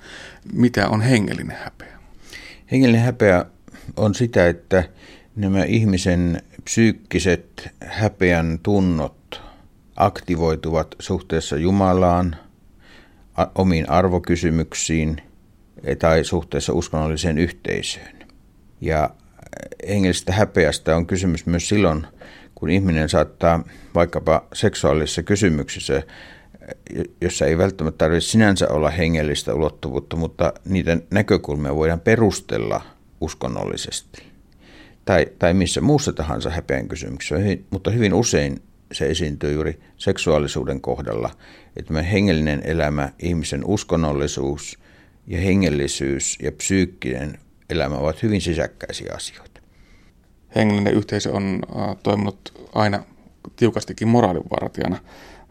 [0.53, 1.96] Mitä on hengellinen häpeä?
[2.71, 3.45] Hengellinen häpeä
[3.95, 4.83] on sitä, että
[5.35, 9.41] nämä ihmisen psyykkiset häpeän tunnot
[9.95, 12.35] aktivoituvat suhteessa Jumalaan,
[13.55, 15.21] omiin arvokysymyksiin
[15.99, 18.17] tai suhteessa uskonnolliseen yhteisöön.
[18.81, 19.09] Ja
[19.87, 22.07] hengellisestä häpeästä on kysymys myös silloin,
[22.55, 23.63] kun ihminen saattaa
[23.95, 26.03] vaikkapa seksuaalisissa kysymyksissä
[27.21, 32.81] jossa ei välttämättä tarvitse sinänsä olla hengellistä ulottuvuutta, mutta niitä näkökulmia voidaan perustella
[33.21, 34.23] uskonnollisesti.
[35.05, 37.35] Tai, tai missä muussa tahansa häpeän kysymyksessä,
[37.69, 41.29] mutta hyvin usein se esiintyy juuri seksuaalisuuden kohdalla,
[41.75, 44.79] että me hengellinen elämä, ihmisen uskonnollisuus
[45.27, 49.61] ja hengellisyys ja psyykkinen elämä ovat hyvin sisäkkäisiä asioita.
[50.55, 51.61] Hengellinen yhteisö on
[52.03, 53.03] toiminut aina
[53.55, 54.99] tiukastikin moraalinvartijana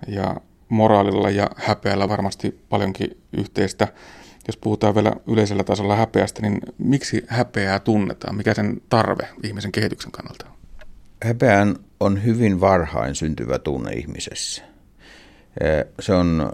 [0.09, 0.37] ja
[0.69, 3.89] moraalilla ja häpeällä varmasti paljonkin yhteistä.
[4.47, 8.37] Jos puhutaan vielä yleisellä tasolla häpeästä, niin miksi häpeää tunnetaan?
[8.37, 10.57] Mikä sen tarve ihmisen kehityksen kannalta on?
[11.25, 14.63] häpeän on hyvin varhain syntyvä tunne ihmisessä.
[16.01, 16.53] Se on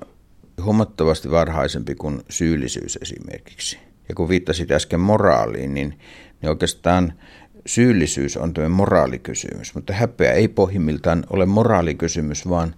[0.63, 3.79] huomattavasti varhaisempi kuin syyllisyys esimerkiksi.
[4.09, 5.99] Ja kun viittasit äsken moraaliin, niin,
[6.43, 7.13] niin oikeastaan
[7.67, 12.75] syyllisyys on tämmöinen moraalikysymys, mutta häpeä ei pohjimmiltaan ole moraalikysymys, vaan,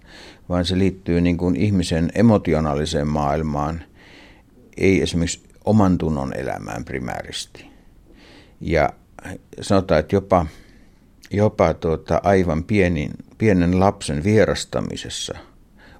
[0.49, 3.83] vaan se liittyy niin kuin ihmisen emotionaaliseen maailmaan,
[4.77, 7.65] ei esimerkiksi oman tunnon elämään primääristi.
[8.61, 8.89] Ja
[9.61, 10.45] sanotaan, että jopa,
[11.31, 15.37] jopa tuota, aivan pienin, pienen lapsen vierastamisessa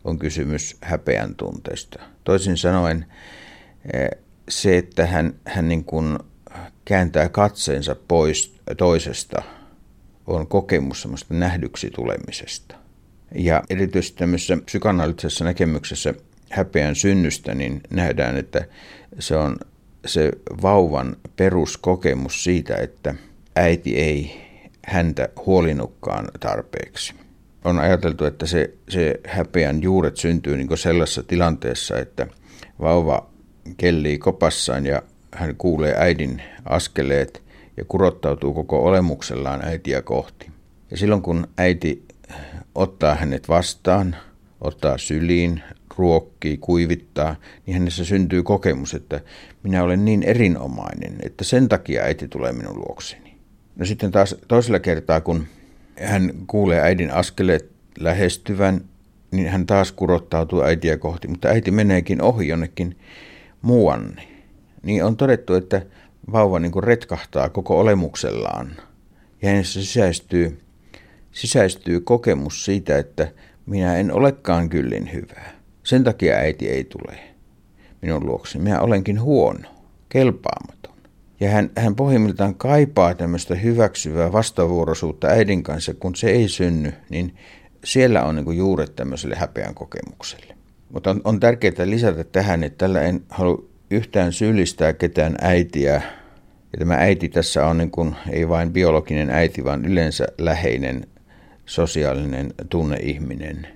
[0.04, 2.00] on kysymys häpeän tunteesta.
[2.24, 3.06] Toisin sanoen
[3.94, 4.10] eh,
[4.50, 6.20] se, että hän, hän niin kuin
[6.86, 9.42] kääntää katseensa pois toisesta,
[10.28, 12.76] on kokemus semmoista nähdyksi tulemisesta.
[13.36, 16.14] Ja erityisesti tämmöisessä psykoanalyyttisessä näkemyksessä
[16.50, 18.66] häpeän synnystä, niin nähdään, että
[19.20, 19.58] se on
[20.06, 23.16] se vauvan peruskokemus siitä, että
[23.56, 24.42] äiti ei
[24.86, 27.14] häntä huolinutkaan tarpeeksi.
[27.64, 32.28] On ajateltu, että se, se häpeän juuret syntyy niin sellaisessa tilanteessa, että
[32.80, 33.30] vauva
[33.78, 35.02] kellii kopassaan ja
[35.32, 37.45] hän kuulee äidin askeleet
[37.78, 40.52] ja kurottautuu koko olemuksellaan äitiä kohti.
[40.92, 42.06] Ja silloin kun äiti
[42.76, 44.16] ottaa hänet vastaan,
[44.62, 45.64] ottaa syliin,
[45.98, 47.36] ruokkii, kuivittaa,
[47.66, 49.22] niin hänessä syntyy kokemus, että
[49.64, 53.36] minä olen niin erinomainen, että sen takia äiti tulee minun luokseni.
[53.76, 55.48] No sitten taas toisella kertaa, kun
[56.02, 58.82] hän kuulee äidin askeleet lähestyvän,
[59.32, 62.98] niin hän taas kurottautuu äitiä kohti, mutta äiti meneekin ohi jonnekin
[63.62, 64.28] muuanne.
[64.84, 65.82] Niin on todettu, että
[66.32, 68.72] vauva niin kuin retkahtaa koko olemuksellaan
[69.42, 70.62] ja hänessä sisäistyy,
[71.32, 73.28] sisäistyy kokemus siitä, että
[73.66, 75.52] minä en olekaan kyllin hyvää.
[75.84, 77.20] Sen takia äiti ei tule
[78.02, 78.64] minun luokseni.
[78.64, 79.70] Minä olenkin huono,
[80.10, 80.96] kelpaamaton.
[81.40, 85.94] Ja hän, hän pohjimmiltaan kaipaa tämmöistä hyväksyvää vastavuoroisuutta äidin kanssa.
[85.94, 87.36] Kun se ei synny, niin
[87.84, 90.56] siellä on niin juuret tämmöiselle häpeän kokemukselle.
[90.90, 95.94] Mutta on, on tärkeää lisätä tähän, että tällä en halua yhtään syyllistää ketään äitiä.
[96.74, 101.08] Ja tämä äiti tässä on niin kuin, ei vain biologinen äiti, vaan yleensä läheinen
[101.66, 103.68] sosiaalinen tunneihminen–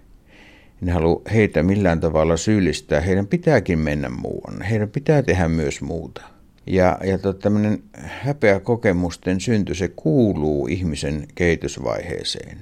[0.81, 3.01] en halua heitä millään tavalla syyllistää.
[3.01, 4.69] Heidän pitääkin mennä muualle.
[4.69, 6.21] Heidän pitää tehdä myös muuta.
[6.67, 12.57] Ja, ja tota, tämmöinen häpeäkokemusten synty, se kuuluu ihmisen kehitysvaiheeseen.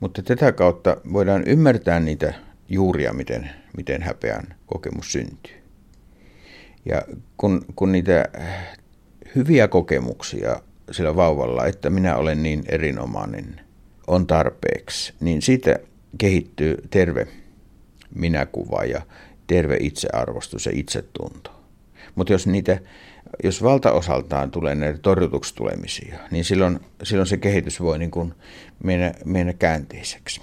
[0.00, 2.34] Mutta tätä kautta voidaan ymmärtää niitä
[2.68, 5.55] juuria, miten, miten häpeän kokemus syntyy.
[6.86, 7.02] Ja
[7.36, 8.24] kun, kun niitä
[9.34, 13.60] hyviä kokemuksia sillä vauvalla, että minä olen niin erinomainen,
[14.06, 15.78] on tarpeeksi, niin siitä
[16.18, 17.28] kehittyy terve
[18.14, 19.02] minäkuva ja
[19.46, 21.50] terve itsearvostus ja itsetunto.
[22.14, 22.78] Mutta jos niitä
[23.44, 28.34] jos valtaosaltaan tulee näitä torjutuksi tulemisia, niin silloin, silloin se kehitys voi niin kuin
[28.84, 30.40] mennä, mennä käänteiseksi.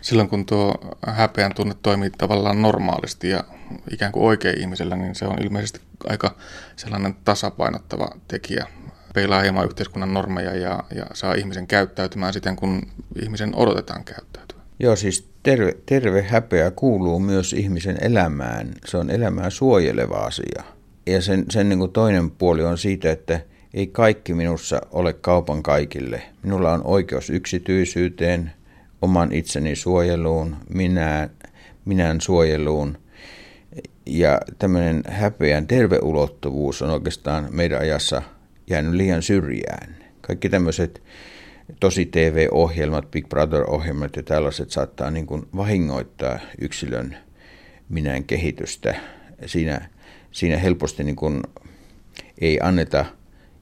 [0.00, 0.74] Silloin kun tuo
[1.06, 3.44] häpeän tunne toimii tavallaan normaalisti ja
[3.92, 6.36] ikään kuin oikein ihmisellä, niin se on ilmeisesti aika
[6.76, 8.66] sellainen tasapainottava tekijä.
[9.14, 12.82] Peilaa hieman yhteiskunnan normeja ja, ja saa ihmisen käyttäytymään siten, kun
[13.22, 14.58] ihmisen odotetaan käyttäytyä.
[14.80, 18.74] Joo, siis terve, terve häpeä kuuluu myös ihmisen elämään.
[18.84, 20.64] Se on elämää suojeleva asia.
[21.06, 23.40] Ja sen, sen niin kuin toinen puoli on siitä, että
[23.74, 26.22] ei kaikki minussa ole kaupan kaikille.
[26.42, 28.52] Minulla on oikeus yksityisyyteen,
[29.02, 31.28] oman itseni suojeluun, minä,
[31.84, 32.98] minän suojeluun.
[34.06, 38.22] Ja tämmöinen häpeän terveulottuvuus on oikeastaan meidän ajassa
[38.66, 39.96] jäänyt liian syrjään.
[40.20, 41.02] Kaikki tämmöiset
[41.80, 47.16] tosi TV-ohjelmat, Big Brother-ohjelmat ja tällaiset saattaa niin kuin vahingoittaa yksilön
[47.88, 48.94] minän kehitystä.
[49.46, 49.88] Siinä,
[50.32, 51.42] siinä helposti niin kuin
[52.40, 53.04] ei anneta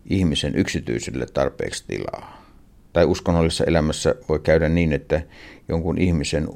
[0.05, 2.38] ihmisen yksityisyydelle tarpeeksi tilaa.
[2.99, 5.23] Tai uskonnollisessa elämässä voi käydä niin, että
[5.69, 6.49] jonkun ihmisen,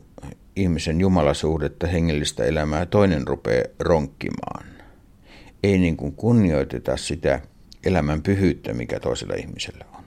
[0.57, 4.66] ihmisen jumalasuhdetta, hengellistä elämää toinen rupeaa ronkkimaan.
[5.62, 7.40] Ei niin kuin kunnioiteta sitä
[7.87, 10.05] elämän pyhyyttä, mikä toisella ihmisellä on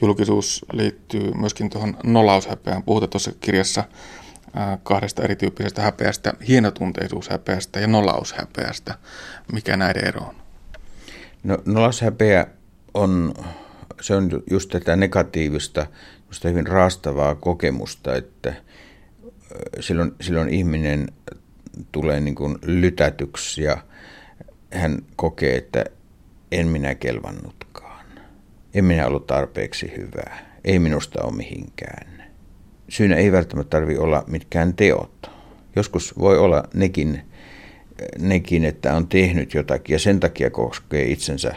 [0.00, 2.82] julkisuus liittyy myöskin tuohon nolaushäpeään.
[2.82, 3.84] Puhutaan tuossa kirjassa
[4.82, 8.94] kahdesta erityyppisestä häpeästä, hienotunteisuushäpeästä ja nolaushäpeästä.
[9.52, 10.34] Mikä näiden ero on?
[11.44, 12.46] No, nolaushäpeä
[12.94, 13.34] on,
[14.00, 15.86] se on just tätä negatiivista,
[16.26, 18.54] just hyvin raastavaa kokemusta, että
[19.80, 21.08] silloin, silloin ihminen
[21.92, 23.78] tulee niin kuin lytätyksi ja
[24.72, 25.84] hän kokee, että
[26.52, 27.64] en minä kelvannutkaan
[28.74, 30.60] en minä ollut tarpeeksi hyvää.
[30.64, 32.24] Ei minusta ole mihinkään.
[32.88, 35.30] Syynä ei välttämättä tarvi olla mitkään teot.
[35.76, 37.22] Joskus voi olla nekin,
[38.18, 41.54] nekin, että on tehnyt jotakin ja sen takia koskee itsensä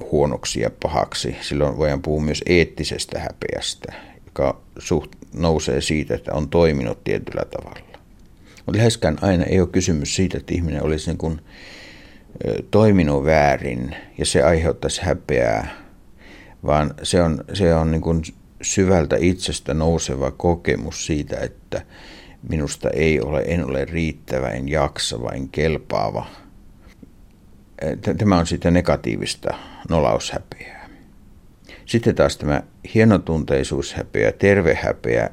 [0.00, 1.36] huonoksi ja pahaksi.
[1.40, 3.92] Silloin voidaan puhua myös eettisestä häpeästä,
[4.26, 7.98] joka suht nousee siitä, että on toiminut tietyllä tavalla.
[8.66, 11.40] Mutta läheskään aina ei ole kysymys siitä, että ihminen olisi niin kuin
[12.70, 15.70] toiminut väärin ja se aiheuttaisi häpeää,
[16.66, 18.22] vaan se on, se on niin kuin
[18.62, 21.82] syvältä itsestä nouseva kokemus siitä, että
[22.48, 26.26] minusta ei ole, en ole riittävä, en jaksava, en kelpaava.
[28.18, 29.54] Tämä on sitten negatiivista
[29.88, 30.88] nolaushäpeää.
[31.86, 32.62] Sitten taas tämä
[32.94, 35.30] hienotunteisuushäpeä, tervehäpeä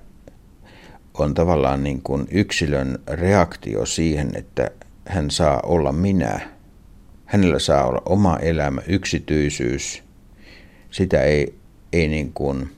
[1.14, 4.72] on tavallaan niin kuin yksilön reaktio siihen, että
[5.08, 6.50] hän saa olla minä.
[7.26, 10.04] Hänellä saa olla oma elämä, yksityisyys.
[10.92, 11.54] Sitä ei,
[11.94, 12.70] ei niin kuin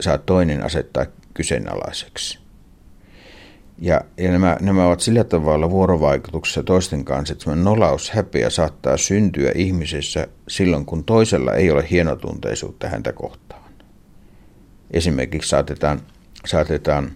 [0.00, 2.47] saa toinen asettaa kyseenalaiseksi.
[3.80, 9.52] Ja, ja nämä, nämä ovat sillä tavalla vuorovaikutuksessa toisten kanssa, että nolaus, häpeä saattaa syntyä
[9.54, 13.72] ihmisessä silloin, kun toisella ei ole hienotunteisuutta häntä kohtaan.
[14.90, 16.00] Esimerkiksi saatetaan,
[16.46, 17.12] saatetaan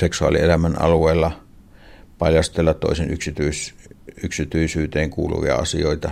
[0.00, 1.32] seksuaalielämän alueella
[2.18, 3.74] paljastella toisen yksityis,
[4.24, 6.10] yksityisyyteen kuuluvia asioita,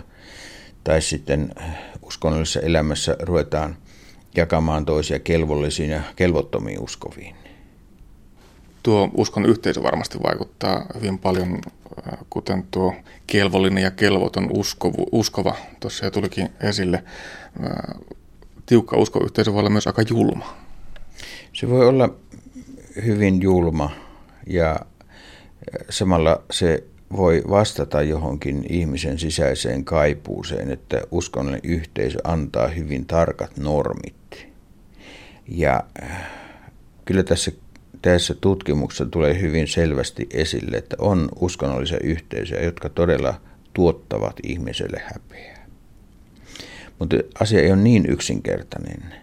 [0.85, 1.55] tai sitten
[2.03, 3.77] uskonnollisessa elämässä ruvetaan
[4.37, 7.38] jakamaan toisia kelvollisiin ja kelvottomiin uskoviin.
[8.88, 11.59] Tuo uskon yhteisö varmasti vaikuttaa hyvin paljon,
[12.12, 12.94] äh, kuten tuo
[13.27, 17.05] kelvollinen ja kelvoton uskovu, uskova tuossa jo tulikin esille.
[17.64, 18.01] Äh,
[18.66, 20.57] tiukka uskoyhteisö voi olla myös aika julma.
[21.53, 22.14] Se voi olla
[23.05, 23.90] hyvin julma
[24.46, 24.79] ja äh,
[25.90, 26.85] samalla se
[27.16, 34.46] voi vastata johonkin ihmisen sisäiseen kaipuuseen, että uskonnollinen yhteisö antaa hyvin tarkat normit.
[35.48, 35.85] Ja
[37.05, 37.53] kyllä tässä
[38.02, 43.40] tässä tutkimuksessa tulee hyvin selvästi esille, että on uskonnollisia yhteisöjä, jotka todella
[43.74, 45.66] tuottavat ihmiselle häpeää.
[46.98, 49.14] Mutta asia ei ole niin yksinkertainen.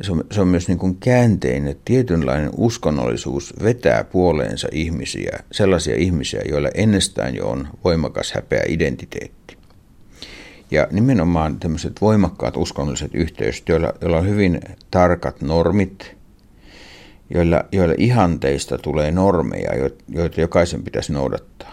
[0.00, 5.96] Se on, se on myös niin kuin käänteinen, että tietynlainen uskonnollisuus vetää puoleensa ihmisiä, sellaisia
[5.96, 9.56] ihmisiä, joilla ennestään jo on voimakas häpeä identiteetti.
[10.70, 16.15] Ja nimenomaan tämmöiset voimakkaat uskonnolliset yhteisöt, joilla, joilla on hyvin tarkat normit–
[17.30, 21.72] joilla, joilla ihanteista tulee normeja, joita jokaisen pitäisi noudattaa,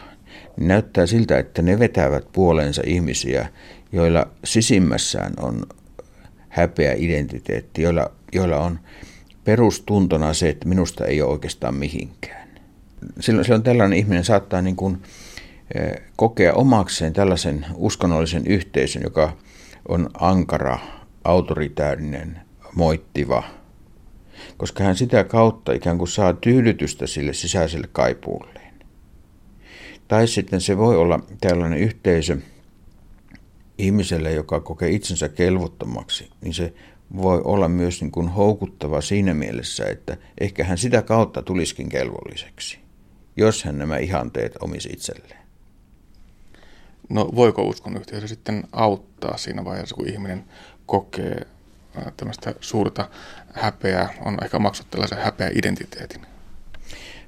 [0.57, 3.47] näyttää siltä, että ne vetävät puoleensa ihmisiä,
[3.91, 5.63] joilla sisimmässään on
[6.49, 8.79] häpeä identiteetti, joilla, joilla on
[9.43, 12.47] perustuntona se, että minusta ei ole oikeastaan mihinkään.
[13.19, 15.01] Silloin, silloin tällainen ihminen saattaa niin kuin,
[15.75, 19.33] eh, kokea omakseen tällaisen uskonnollisen yhteisön, joka
[19.87, 20.79] on ankara,
[21.23, 22.39] autoritäärinen,
[22.75, 23.43] moittiva–
[24.57, 28.73] koska hän sitä kautta ikään kuin saa tyydytystä sille sisäiselle kaipuulleen.
[30.07, 32.37] Tai sitten se voi olla tällainen yhteisö
[33.77, 36.73] ihmiselle, joka kokee itsensä kelvottomaksi, niin se
[37.15, 42.79] voi olla myös niin kuin houkuttava siinä mielessä, että ehkä hän sitä kautta tulisikin kelvolliseksi,
[43.37, 45.43] jos hän nämä ihanteet omisi itselleen.
[47.09, 50.43] No voiko uskon yhteisö sitten auttaa siinä vaiheessa, kun ihminen
[50.85, 51.47] kokee
[52.17, 53.09] tämmöistä suurta
[53.53, 56.21] häpeää, on ehkä maksut tällaisen häpeä identiteetin?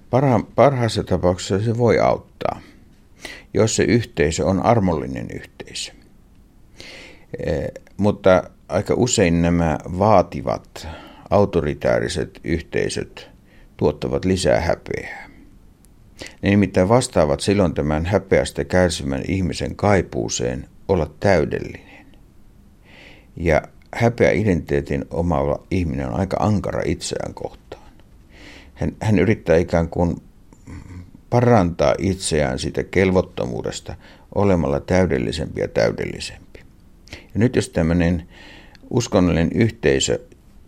[0.09, 2.61] Parha, parhaassa tapauksessa se voi auttaa,
[3.53, 5.91] jos se yhteisö on armollinen yhteisö.
[7.45, 10.87] E, mutta aika usein nämä vaativat,
[11.29, 13.29] autoritääriset yhteisöt
[13.77, 15.29] tuottavat lisää häpeää.
[16.41, 22.05] Ne nimittäin vastaavat silloin tämän häpeästä kärsimän ihmisen kaipuuseen olla täydellinen.
[23.35, 23.61] Ja
[23.93, 27.91] häpeä identiteetin omaava ihminen on aika ankara itseään kohtaan.
[28.73, 30.21] Hän, hän yrittää ikään kuin
[31.29, 33.95] parantaa itseään siitä kelvottomuudesta
[34.35, 36.59] olemalla täydellisempi ja täydellisempi.
[37.11, 38.27] Ja nyt jos tämmöinen
[38.89, 40.19] uskonnollinen yhteisö,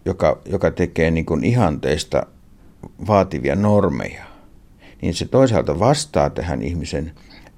[0.05, 2.25] joka, joka tekee niin kuin ihanteista
[3.07, 4.23] vaativia normeja,
[5.01, 7.11] niin se toisaalta vastaa tähän ihmisen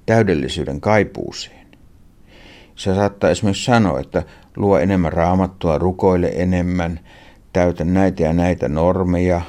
[0.06, 1.66] täydellisyyden kaipuuseen.
[2.76, 4.22] Se saattaa esimerkiksi sanoa, että
[4.56, 7.00] luo enemmän raamattua, rukoile enemmän,
[7.52, 9.40] täytä näitä ja näitä normeja,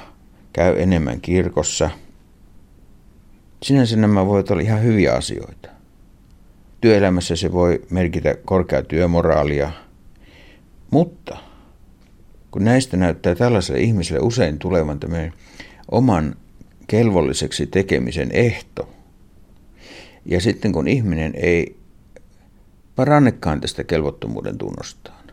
[0.54, 1.90] käy enemmän kirkossa.
[3.64, 5.70] Sinänsä nämä voivat olla ihan hyviä asioita.
[6.82, 9.72] Työelämässä se voi merkitä korkeaa työmoraalia,
[10.92, 11.38] mutta
[12.52, 15.34] kun näistä näyttää tällaiselle ihmiselle usein tulevan tämän
[15.92, 16.36] oman
[16.88, 18.90] kelvolliseksi tekemisen ehto,
[20.26, 21.81] ja sitten kun ihminen ei
[23.02, 25.24] parannekaan tästä kelvottomuuden tunnostaan.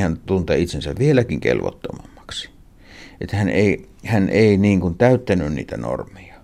[0.00, 2.50] Hän tuntee itsensä vieläkin kelvottomammaksi.
[3.20, 6.34] Että hän ei, hän ei niin kuin täyttänyt niitä normeja.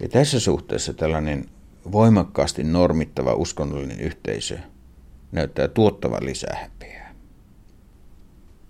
[0.00, 1.44] Ja tässä suhteessa tällainen
[1.92, 4.58] voimakkaasti normittava uskonnollinen yhteisö
[5.32, 7.14] näyttää tuottavan lisää häpeää.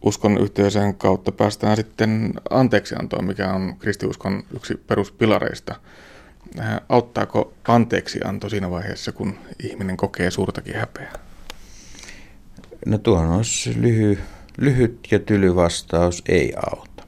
[0.04, 5.74] Uskon yhteisön kautta päästään sitten anteeksiantoon, mikä on kristiuskon yksi peruspilareista.
[6.58, 11.18] Äh, auttaako anteeksianto siinä vaiheessa, kun ihminen kokee suurtakin häpeää?
[12.86, 14.18] No tuohon olisi lyhy,
[14.58, 17.04] lyhyt ja tyly vastaus, ei auta.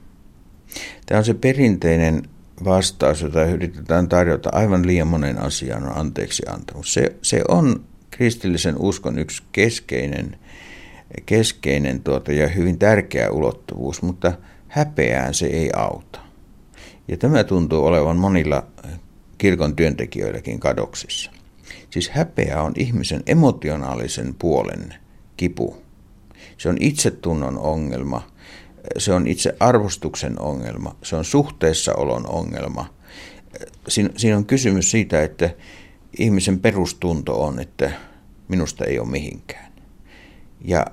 [1.05, 2.23] Tämä on se perinteinen
[2.63, 6.93] vastaus, jota yritetään tarjota aivan liian monen asian on anteeksi antamus.
[6.93, 10.37] Se, se on kristillisen uskon yksi keskeinen,
[11.25, 14.33] keskeinen tuota ja hyvin tärkeä ulottuvuus, mutta
[14.67, 16.19] häpeään se ei auta.
[17.07, 18.67] Ja tämä tuntuu olevan monilla
[19.41, 21.31] kirkon työntekijöilläkin kadoksissa.
[21.89, 24.93] Siis häpeä on ihmisen emotionaalisen puolen
[25.37, 25.77] kipu.
[26.57, 28.27] Se on itsetunnon ongelma,
[28.97, 32.93] se on itse arvostuksen ongelma, se on suhteessaolon ongelma.
[33.87, 35.49] Siin, siinä on kysymys siitä, että
[36.19, 37.91] ihmisen perustunto on, että
[38.47, 39.71] minusta ei ole mihinkään.
[40.65, 40.85] Ja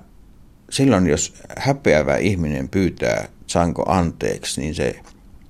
[0.69, 4.95] silloin, jos häpeävä ihminen pyytää, saanko anteeksi, niin se,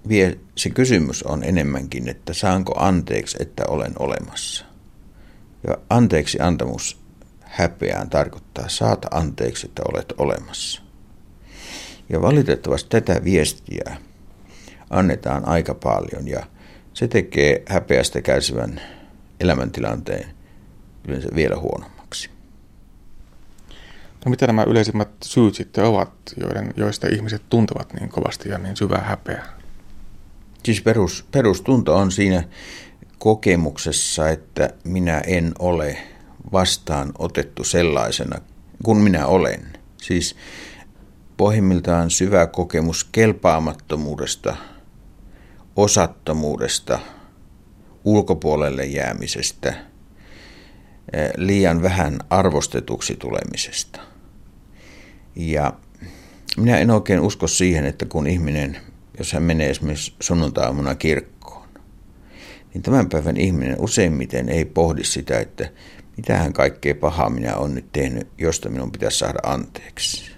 [0.09, 4.65] vie, se kysymys on enemmänkin, että saanko anteeksi, että olen olemassa.
[5.67, 7.01] Ja anteeksi antamus
[7.41, 10.81] häpeään tarkoittaa saata anteeksi, että olet olemassa.
[12.09, 13.97] Ja valitettavasti tätä viestiä
[14.89, 16.45] annetaan aika paljon ja
[16.93, 18.81] se tekee häpeästä kärsivän
[19.39, 20.29] elämäntilanteen
[21.07, 22.29] yleensä vielä huonommaksi.
[24.25, 28.77] No mitä nämä yleisimmät syyt sitten ovat, joiden, joista ihmiset tuntevat niin kovasti ja niin
[28.77, 29.58] syvää häpeää?
[30.63, 32.43] Siis perus, perustunto on siinä
[33.19, 35.97] kokemuksessa, että minä en ole
[36.51, 38.41] vastaan otettu sellaisena
[38.83, 39.73] kuin minä olen.
[40.01, 40.35] Siis
[41.37, 44.55] pohjimmiltaan syvä kokemus kelpaamattomuudesta,
[45.75, 46.99] osattomuudesta,
[48.03, 49.69] ulkopuolelle jäämisestä,
[51.13, 53.99] eh, liian vähän arvostetuksi tulemisesta.
[55.35, 55.73] Ja
[56.57, 58.77] minä en oikein usko siihen, että kun ihminen,
[59.19, 61.69] jos hän menee esimerkiksi sunnuntaamuna kirkkoon,
[62.73, 65.69] niin tämän päivän ihminen useimmiten ei pohdi sitä, että
[66.17, 70.31] mitähän kaikkea pahaa minä olen nyt tehnyt, josta minun pitäisi saada anteeksi.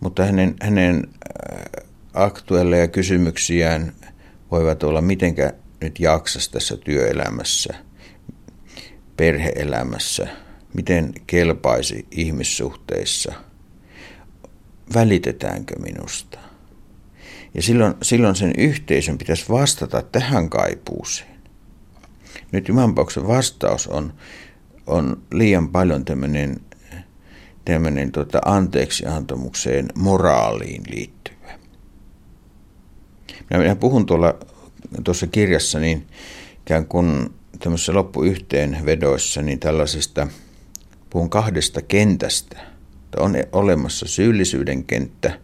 [0.00, 1.08] Mutta hänen, hänen
[1.50, 1.84] äh,
[2.14, 3.92] aktuelleja kysymyksiään
[4.50, 7.74] voivat olla, mitenkä nyt jaksas tässä työelämässä,
[9.16, 10.28] perheelämässä,
[10.74, 13.32] miten kelpaisi ihmissuhteissa,
[14.94, 16.43] välitetäänkö minusta.
[17.54, 21.34] Ja silloin, silloin sen yhteisön pitäisi vastata tähän kaipuuseen.
[22.52, 24.12] Nyt Jumalanpauksen vastaus on
[24.86, 26.60] on liian paljon tämmöinen,
[27.64, 31.58] tämmöinen tota anteeksiantamukseen moraaliin liittyvä.
[33.50, 34.34] Minä, minä puhun tuolla
[35.04, 36.06] tuossa kirjassa niin
[36.60, 40.26] ikään kuin tämmöisessä loppuyhteenvedoissa niin tällaisesta,
[41.10, 42.60] puhun kahdesta kentästä.
[43.16, 45.40] On olemassa syyllisyyden kenttä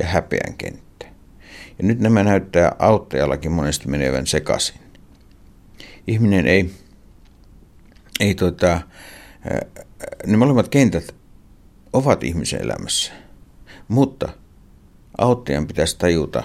[0.00, 0.85] ja häpeän kenttä.
[1.78, 4.80] Ja nyt nämä näyttää auttajallakin monesti menevän sekaisin.
[6.06, 6.70] Ihminen ei
[8.20, 8.80] ei tota,
[10.26, 11.14] ne molemmat kentät
[11.92, 13.12] ovat ihmisen elämässä,
[13.88, 14.28] mutta
[15.18, 16.42] auttajan pitäisi tajuta,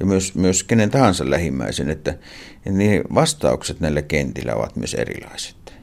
[0.00, 2.18] ja myös, myös kenen tahansa lähimmäisen, että,
[2.70, 5.74] niin vastaukset näillä kentillä ovat myös erilaiset.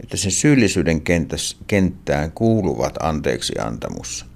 [0.00, 1.02] Että sen syyllisyyden
[1.66, 4.29] kenttään kuuluvat anteeksi antamus.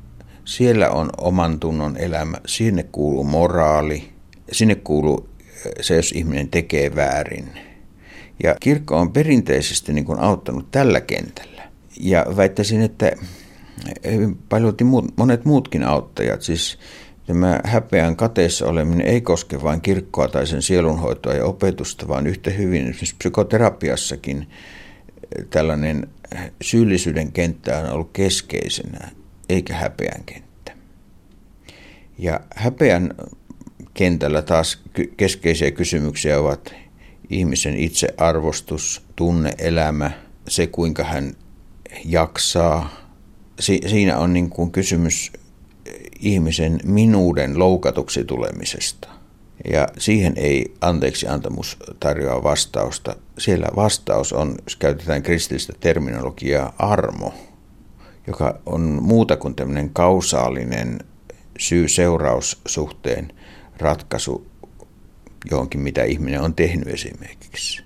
[0.45, 4.09] Siellä on oman tunnon elämä, sinne kuuluu moraali,
[4.53, 5.29] sinne kuuluu
[5.81, 7.49] se, jos ihminen tekee väärin–
[8.43, 11.63] ja kirkko on perinteisesti niin kuin auttanut tällä kentällä.
[12.01, 13.13] Ja väittäisin, että
[14.49, 16.79] paljon muut, monet muutkin auttajat, siis
[17.27, 22.51] tämä häpeän kateessa oleminen ei koske vain kirkkoa tai sen sielunhoitoa ja opetusta, vaan yhtä
[22.51, 24.49] hyvin esimerkiksi psykoterapiassakin
[25.51, 26.09] tällainen
[26.63, 29.11] syyllisyyden kenttä on ollut keskeisenä,
[29.49, 30.73] eikä häpeän kenttä.
[32.19, 33.15] Ja häpeän
[33.95, 34.83] kentällä taas
[35.17, 36.75] keskeisiä kysymyksiä ovat
[37.31, 40.11] ihmisen itsearvostus, tunneelämä,
[40.49, 41.35] se kuinka hän
[42.05, 43.05] jaksaa.
[43.61, 45.33] Si- siinä on niin kuin kysymys
[46.21, 49.09] ihmisen minuuden loukatuksi tulemisesta.
[49.73, 53.17] Ja siihen ei anteeksi antamus tarjoa vastausta.
[53.39, 57.35] Siellä vastaus on, jos käytetään kristillistä terminologiaa, armo,
[58.27, 60.99] joka on muuta kuin tämmöinen kausaalinen
[61.59, 63.33] syy-seuraussuhteen
[63.79, 64.47] ratkaisu
[65.51, 67.83] johonkin, mitä ihminen on tehnyt esimerkiksi.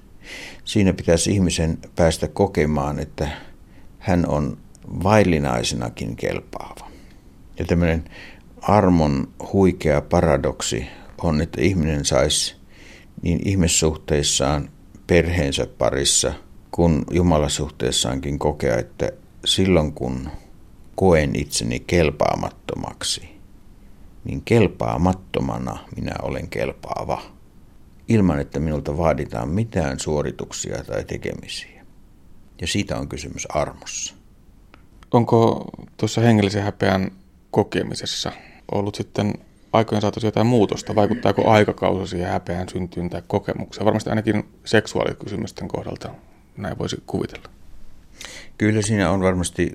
[0.65, 3.29] Siinä pitäisi ihmisen päästä kokemaan, että
[3.99, 4.59] hän on
[5.03, 6.91] vaillinaisenakin kelpaava.
[7.59, 8.05] Ja tämmöinen
[8.63, 10.87] armon huikea paradoksi
[11.23, 12.57] on, että ihminen saisi
[13.23, 14.71] niin ihmissuhteissaan,
[15.07, 16.33] perheensä parissa,
[16.71, 19.13] kun Jumalasuhteessaankin kokea, että
[19.45, 20.29] silloin kun
[20.95, 23.29] koen itseni kelpaamattomaksi,
[24.25, 27.23] niin kelpaamattomana minä olen kelpaava,
[28.09, 31.85] ilman että minulta vaaditaan mitään suorituksia tai tekemisiä.
[32.61, 34.15] Ja siitä on kysymys armossa.
[35.11, 35.65] Onko
[35.97, 37.11] tuossa hengellisen häpeän
[37.51, 38.33] kokemisessa
[38.73, 39.35] ollut sitten
[39.73, 40.95] aikojen saatossa jotain muutosta?
[40.95, 43.85] Vaikuttaako aikakausi siihen häpeän syntyyn tai kokemukseen?
[43.85, 46.15] Varmasti ainakin seksuaalikysymysten kohdalta
[46.57, 47.58] näin voisi kuvitella.
[48.59, 49.75] Kyllä siinä on varmasti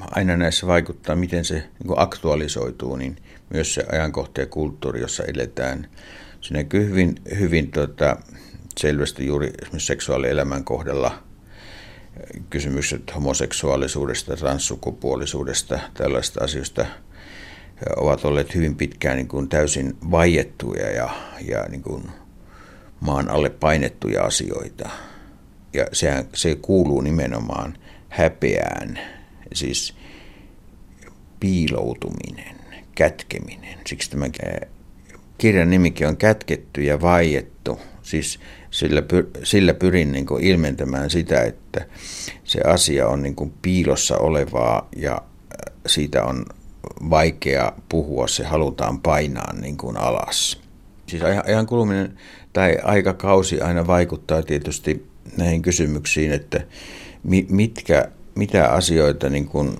[0.00, 3.16] aina näissä vaikuttaa, miten se niin aktualisoituu, niin
[3.50, 5.88] myös se ajankohta ja kulttuuri, jossa eletään.
[6.40, 8.16] Se näkyy hyvin, hyvin tota,
[8.78, 11.22] selvästi juuri esimerkiksi seksuaalielämän kohdalla
[12.50, 16.86] kysymykset homoseksuaalisuudesta, transsukupuolisuudesta, tällaista asioista
[17.96, 21.10] ovat olleet hyvin pitkään niin kuin täysin vaiettuja ja,
[21.48, 22.02] ja niin kuin
[23.00, 24.88] maan alle painettuja asioita.
[25.72, 27.74] Ja sehän, se kuuluu nimenomaan
[28.12, 28.98] häpeään,
[29.52, 29.94] siis
[31.40, 32.56] piiloutuminen,
[32.94, 33.78] kätkeminen.
[33.86, 34.26] Siksi tämä
[35.38, 37.80] kirjan nimikin on kätketty ja vaiettu.
[38.02, 38.40] Siis
[38.70, 39.02] sillä,
[39.42, 41.86] sillä pyrin niin kuin ilmentämään sitä, että
[42.44, 46.44] se asia on niin kuin piilossa olevaa ja äh, siitä on
[47.10, 50.60] vaikea puhua, se halutaan painaa niin kuin alas.
[51.06, 52.18] Siis ajan kuluminen
[52.52, 55.06] tai aikakausi aina vaikuttaa tietysti
[55.36, 56.60] näihin kysymyksiin, että
[57.48, 59.76] mitkä, mitä asioita niin kuin,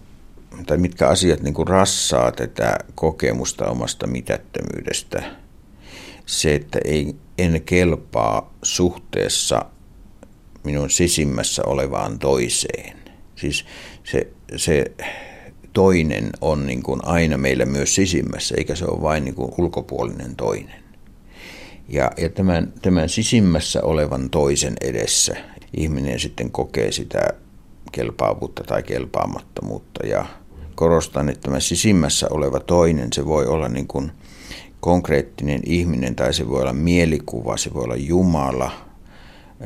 [0.66, 5.22] tai mitkä asiat niin kuin rassaa tätä kokemusta omasta mitättömyydestä.
[6.26, 9.64] Se, että ei, en kelpaa suhteessa
[10.64, 12.96] minun sisimmässä olevaan toiseen.
[13.36, 13.64] Siis
[14.04, 14.84] se, se
[15.72, 20.36] toinen on niin kuin aina meillä myös sisimmässä, eikä se ole vain niin kuin ulkopuolinen
[20.36, 20.82] toinen.
[21.88, 25.36] Ja, ja tämän, tämän sisimmässä olevan toisen edessä
[25.76, 27.20] ihminen sitten kokee sitä
[27.92, 30.06] kelpaavuutta tai kelpaamattomuutta.
[30.06, 30.26] Ja
[30.74, 34.12] korostan, että tämä sisimmässä oleva toinen, se voi olla niin kuin
[34.80, 38.70] konkreettinen ihminen tai se voi olla mielikuva, se voi olla Jumala,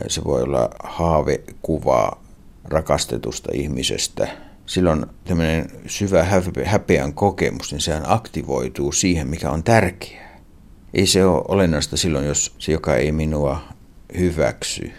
[0.09, 2.18] se voi olla haavekuva
[2.64, 4.28] rakastetusta ihmisestä.
[4.66, 6.26] Silloin tämmöinen syvä
[6.64, 10.40] häpeän kokemus, niin sehän aktivoituu siihen, mikä on tärkeää.
[10.94, 13.61] Ei se ole olennaista silloin, jos se, joka ei minua
[14.18, 14.92] hyväksy,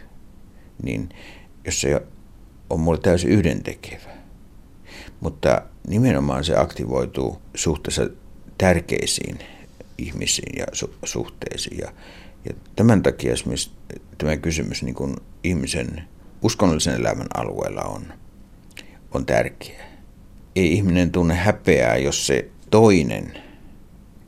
[0.84, 1.10] niin
[1.66, 2.02] jos se
[2.70, 4.18] on mulle täysin yhdentekevä.
[5.20, 8.10] Mutta nimenomaan se aktivoituu suhteessa
[8.58, 9.40] tärkeisiin
[9.98, 11.78] ihmisiin ja su- suhteisiin.
[11.78, 11.92] Ja,
[12.46, 13.72] ja tämän takia esimerkiksi
[14.18, 16.04] tämä kysymys niin kuin ihmisen
[16.42, 18.14] uskonnollisen elämän alueella on,
[19.14, 19.86] on tärkeä.
[20.56, 23.38] Ei ihminen tunne häpeää, jos se toinen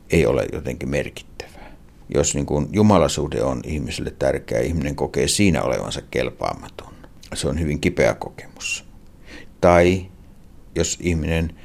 [0.09, 1.28] ei ole jotenkin merkittävä.
[2.15, 6.93] Jos niin kuin jumalasuhde on ihmiselle tärkeä, ihminen kokee siinä olevansa kelpaamaton.
[7.33, 8.85] Se on hyvin kipeä kokemus.
[9.61, 10.05] Tai
[10.75, 11.55] jos ihminen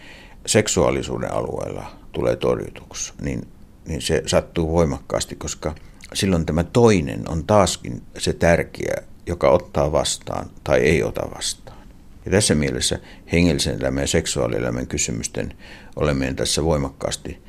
[0.47, 3.49] seksuaalisuuden alueella tulee torjutuksi, niin,
[3.89, 5.75] niin se sattuu voimakkaasti, koska
[6.15, 11.79] silloin tämä toinen on taaskin se tärkeä, joka ottaa vastaan tai ei ota vastaan.
[12.25, 12.99] Ja tässä mielessä
[13.33, 15.55] hengellisen elämän ja seksuaalielämän kysymysten
[15.97, 17.43] oleminen tässä voimakkaasti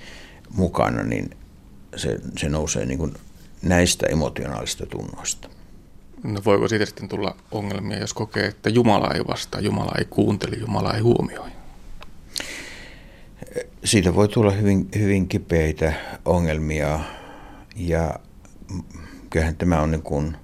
[0.50, 1.30] mukana, niin
[1.96, 3.14] se, se nousee niin kuin
[3.62, 5.50] näistä emotionaalista tunnoista.
[6.24, 10.56] No voiko siitä sitten tulla ongelmia, jos kokee, että Jumala ei vastaa, Jumala ei kuuntele,
[10.56, 11.50] Jumala ei huomioi?
[13.84, 15.94] Siitä voi tulla hyvin, hyvin kipeitä
[16.26, 17.00] ongelmia
[17.76, 18.20] ja
[19.30, 20.38] kyllähän tämä on niin kuin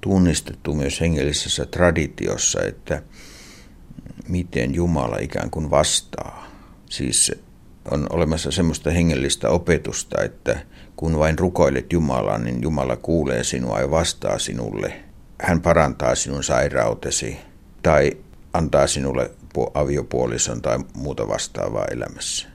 [0.00, 3.02] tunnistettu myös hengellisessä traditiossa, että
[4.28, 6.46] miten Jumala ikään kuin vastaa.
[6.90, 7.32] Siis
[7.90, 10.60] on olemassa semmoista hengellistä opetusta, että
[10.96, 14.92] kun vain rukoilet Jumalaa, niin Jumala kuulee sinua ja vastaa sinulle.
[15.40, 17.38] Hän parantaa sinun sairautesi
[17.82, 18.12] tai
[18.52, 19.30] antaa sinulle
[19.74, 22.48] aviopuolison tai muuta vastaavaa elämässä.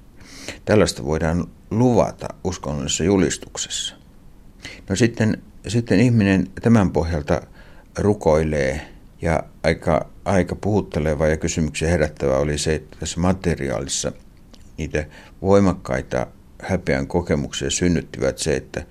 [0.65, 3.95] Tällaista voidaan luvata uskonnollisessa julistuksessa.
[4.89, 7.41] No sitten, sitten ihminen tämän pohjalta
[7.97, 8.81] rukoilee
[9.21, 14.11] ja aika, aika puhutteleva ja kysymyksiä herättävä oli se, että tässä materiaalissa
[14.77, 15.05] niitä
[15.41, 16.27] voimakkaita
[16.61, 18.85] häpeän kokemuksia synnyttivät se, että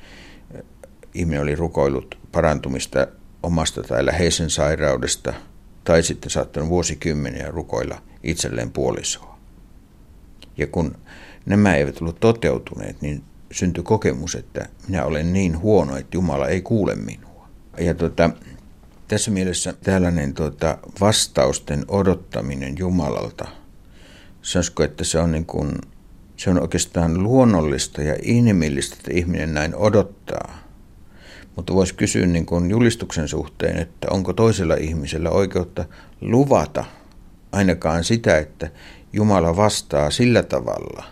[1.14, 3.06] ihminen oli rukoillut parantumista
[3.42, 5.34] omasta tai läheisen sairaudesta,
[5.84, 9.38] tai sitten saattanut vuosikymmeniä rukoilla itselleen puolisoa.
[10.56, 10.98] Ja kun
[11.46, 16.62] nämä eivät ollut toteutuneet, niin syntyi kokemus, että minä olen niin huono, että Jumala ei
[16.62, 17.48] kuule minua.
[17.78, 18.30] Ja tota,
[19.08, 23.48] tässä mielessä tällainen tota, vastausten odottaminen Jumalalta,
[24.42, 25.72] sanoisiko, että se on, niin kuin,
[26.40, 30.58] se on oikeastaan luonnollista ja inhimillistä, että ihminen näin odottaa.
[31.56, 35.84] Mutta voisi kysyä niin kuin julistuksen suhteen, että onko toisella ihmisellä oikeutta
[36.20, 36.84] luvata
[37.52, 38.70] ainakaan sitä, että
[39.12, 41.04] Jumala vastaa sillä tavalla,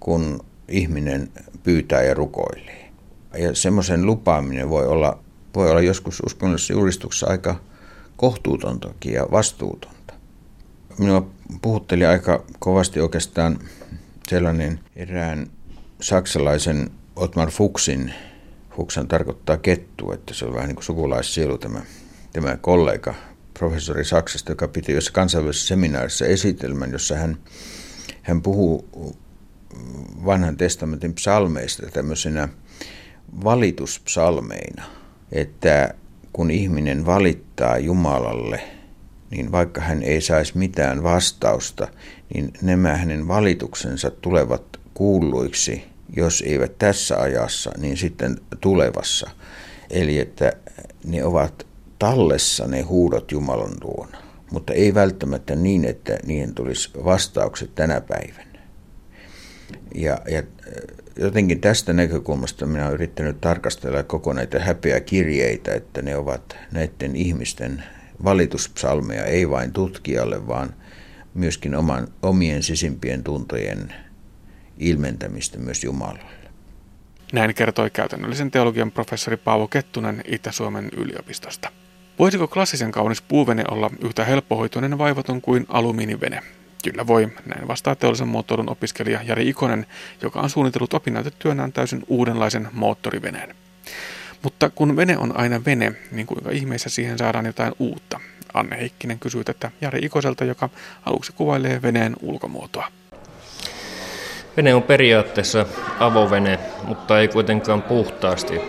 [0.00, 1.30] kun ihminen
[1.62, 2.90] pyytää ja rukoilee.
[3.38, 5.18] Ja semmoisen lupaaminen voi olla,
[5.54, 7.60] voi olla joskus uskonnollisessa julistuksessa aika
[8.16, 10.05] kohtuutontakin ja vastuutonta.
[10.98, 11.30] Minua
[11.62, 13.58] puhutteli aika kovasti oikeastaan
[14.28, 15.46] sellainen erään
[16.00, 18.14] saksalaisen Otmar Fuchsin,
[18.76, 21.80] Fuchsan tarkoittaa kettu, että se on vähän niin kuin sukulaissielu tämä,
[22.32, 23.14] tämä kollega,
[23.58, 27.36] professori Saksasta, joka piti jossain kansainvälisessä seminaarissa esitelmän, jossa hän,
[28.22, 28.88] hän puhuu
[30.24, 32.48] vanhan testamentin psalmeista tämmöisenä
[33.44, 34.84] valituspsalmeina,
[35.32, 35.94] että
[36.32, 38.75] kun ihminen valittaa Jumalalle,
[39.36, 41.88] niin vaikka hän ei saisi mitään vastausta,
[42.34, 44.62] niin nämä hänen valituksensa tulevat
[44.94, 45.84] kuulluiksi,
[46.16, 49.30] jos eivät tässä ajassa, niin sitten tulevassa.
[49.90, 50.52] Eli että
[51.04, 51.66] ne ovat
[51.98, 54.18] tallessa ne huudot Jumalan luona,
[54.50, 58.60] mutta ei välttämättä niin, että niihin tulisi vastaukset tänä päivänä.
[59.94, 60.42] Ja, ja
[61.16, 67.82] jotenkin tästä näkökulmasta minä olen yrittänyt tarkastella koko näitä häpeäkirjeitä, että ne ovat näiden ihmisten
[68.24, 70.74] valituspsalmeja, ei vain tutkijalle, vaan
[71.34, 73.94] myöskin oman, omien sisimpien tuntojen
[74.78, 76.36] ilmentämistä myös Jumalalle.
[77.32, 81.72] Näin kertoi käytännöllisen teologian professori Paavo Kettunen Itä-Suomen yliopistosta.
[82.18, 86.42] Voisiko klassisen kaunis puuvene olla yhtä helppohoitoinen vaivaton kuin alumiinivene?
[86.84, 89.86] Kyllä voi, näin vastaa teollisen muotoilun opiskelija Jari Ikonen,
[90.22, 93.56] joka on suunnitellut opinnäytetyönään täysin uudenlaisen moottoriveneen.
[94.46, 98.20] Mutta kun vene on aina vene, niin kuinka ihmeessä siihen saadaan jotain uutta?
[98.54, 100.68] Anne Heikkinen kysyy tätä Jari Ikoselta, joka
[101.06, 102.88] aluksi kuvailee veneen ulkomuotoa.
[104.56, 105.66] Vene on periaatteessa
[106.00, 108.60] avovene, mutta ei kuitenkaan puhtaasti.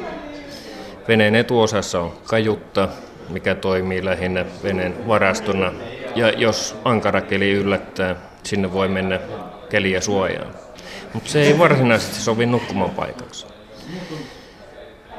[1.07, 2.89] Veneen etuosassa on kajutta,
[3.29, 5.73] mikä toimii lähinnä veneen varastona
[6.15, 9.19] ja jos ankara keli yllättää, sinne voi mennä
[9.69, 10.53] keliä suojaan.
[11.13, 13.45] Mutta se ei varsinaisesti sovi nukkuman paikaksi.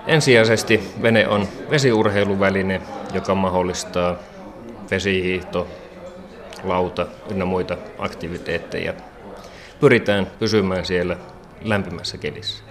[0.08, 2.80] Ensisijaisesti vene on vesiurheiluväline,
[3.14, 4.16] joka mahdollistaa
[4.90, 5.66] vesihiihto,
[6.64, 8.92] lauta ynnä muita aktiviteetteja.
[9.80, 11.16] Pyritään pysymään siellä
[11.62, 12.64] lämpimässä kelissä.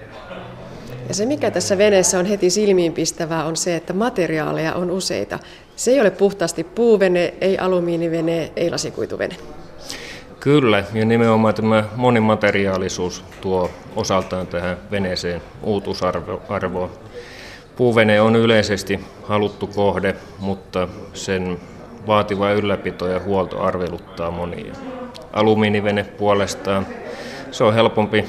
[1.07, 5.39] Ja se, mikä tässä veneessä on heti silmiinpistävää, on se, että materiaaleja on useita.
[5.75, 9.35] Se ei ole puhtaasti puuvene, ei alumiinivene, ei lasikuituvene.
[10.39, 16.89] Kyllä, ja nimenomaan tämä monimateriaalisuus tuo osaltaan tähän veneeseen uutuusarvoa.
[17.78, 21.59] Puuvene on yleisesti haluttu kohde, mutta sen
[22.07, 24.73] vaativa ylläpito ja huolto arveluttaa monia.
[25.34, 26.88] Alumiinivene puolestaan,
[27.51, 28.25] se on helpompi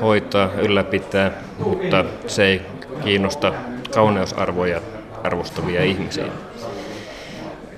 [0.00, 2.62] hoitaa, ylläpitää, mutta se ei
[3.04, 3.52] kiinnosta
[3.94, 4.80] kauneusarvoja
[5.24, 6.26] arvostavia ihmisiä.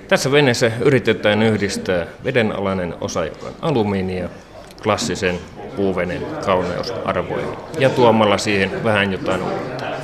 [0.07, 4.29] Tässä veneessä yritetään yhdistää vedenalainen osa, joka on alumiinia,
[4.83, 5.39] klassisen
[5.75, 7.49] puuvenen kauneusarvoihin
[7.79, 9.98] ja tuomalla siihen vähän jotain uutta.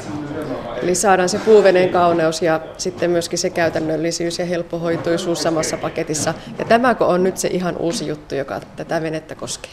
[0.86, 6.34] Eli saadaan se puuveneen kauneus ja sitten myöskin se käytännöllisyys ja helppohoituisuus samassa paketissa.
[6.60, 9.72] Ja tämäkö on nyt se ihan uusi juttu, joka tätä venettä koskee?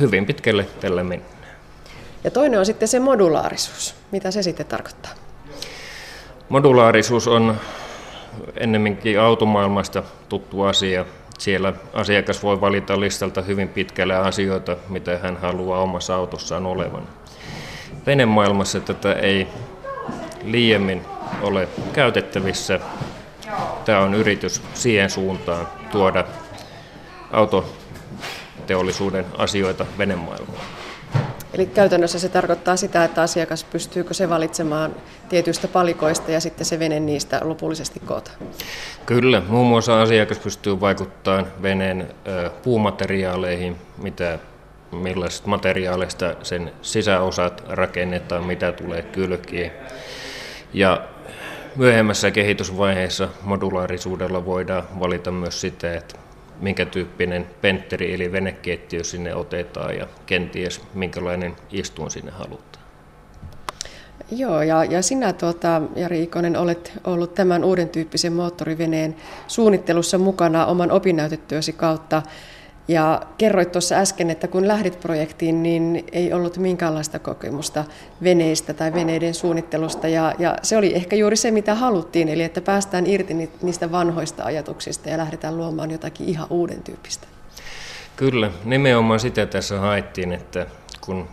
[0.00, 1.44] Hyvin pitkälle tällä mennään.
[2.24, 3.94] Ja toinen on sitten se modulaarisuus.
[4.10, 5.12] Mitä se sitten tarkoittaa?
[6.48, 7.56] Modulaarisuus on
[8.56, 11.04] ennemminkin automaailmasta tuttu asia.
[11.38, 17.08] Siellä asiakas voi valita listalta hyvin pitkälle asioita, mitä hän haluaa omassa autossaan olevan.
[18.06, 19.48] Venemaailmassa tätä ei
[20.44, 21.02] liiemmin
[21.42, 22.80] ole käytettävissä.
[23.84, 26.24] Tämä on yritys siihen suuntaan tuoda
[27.32, 30.64] autoteollisuuden asioita venemaailmaan.
[31.54, 34.94] Eli käytännössä se tarkoittaa sitä, että asiakas pystyykö se valitsemaan
[35.28, 38.30] tietyistä palikoista ja sitten se vene niistä lopullisesti koota.
[39.06, 42.08] Kyllä, muun muassa asiakas pystyy vaikuttamaan veneen
[42.62, 44.38] puumateriaaleihin, mitä
[44.92, 49.70] millaisista materiaaleista sen sisäosat rakennetaan, mitä tulee kylkiin.
[50.74, 51.08] Ja
[51.76, 56.18] myöhemmässä kehitysvaiheessa modulaarisuudella voidaan valita myös sitä, että
[56.60, 62.84] minkä tyyppinen pentteri eli venekeittiö sinne otetaan ja kenties minkälainen istuin sinne halutaan.
[64.30, 69.16] Joo, ja, ja sinä tuota, Jari Ikonen olet ollut tämän uuden tyyppisen moottoriveneen
[69.46, 72.22] suunnittelussa mukana oman opinnäytetyösi kautta.
[72.90, 77.84] Ja kerroit tuossa äsken, että kun lähdit projektiin, niin ei ollut minkäänlaista kokemusta
[78.22, 80.08] veneistä tai veneiden suunnittelusta.
[80.08, 84.44] Ja, ja se oli ehkä juuri se, mitä haluttiin, eli että päästään irti niistä vanhoista
[84.44, 87.26] ajatuksista ja lähdetään luomaan jotakin ihan uuden tyyppistä.
[88.16, 90.66] Kyllä, nimenomaan sitä tässä haettiin, että
[91.00, 91.28] kun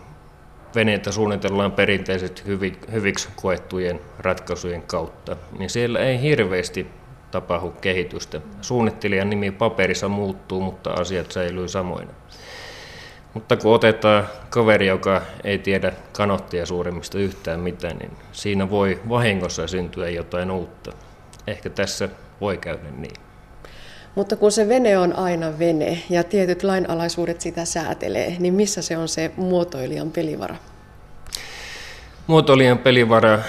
[0.75, 2.43] veneitä suunnitellaan perinteisesti
[2.91, 6.87] hyviksi koettujen ratkaisujen kautta, niin siellä ei hirveästi
[7.41, 8.41] tapahdu kehitystä.
[8.61, 12.13] Suunnittelijan nimi paperissa muuttuu, mutta asiat säilyy samoina.
[13.33, 19.67] Mutta kun otetaan kaveri, joka ei tiedä kanottia suuremmista yhtään mitään, niin siinä voi vahingossa
[19.67, 20.91] syntyä jotain uutta.
[21.47, 22.09] Ehkä tässä
[22.41, 23.15] voi käydä niin.
[24.15, 28.97] Mutta kun se vene on aina vene ja tietyt lainalaisuudet sitä säätelee, niin missä se
[28.97, 30.55] on se muotoilijan pelivara?
[32.27, 33.39] Muotoilijan pelivara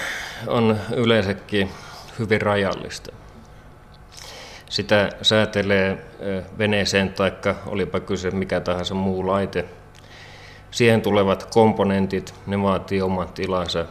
[0.47, 1.71] on yleensäkin
[2.19, 3.13] hyvin rajallista.
[4.69, 5.99] Sitä säätelee
[6.59, 9.65] veneeseen taikka olipa kyse mikä tahansa muu laite.
[10.71, 13.87] Siihen tulevat komponentit, ne vaatii oman tilansa.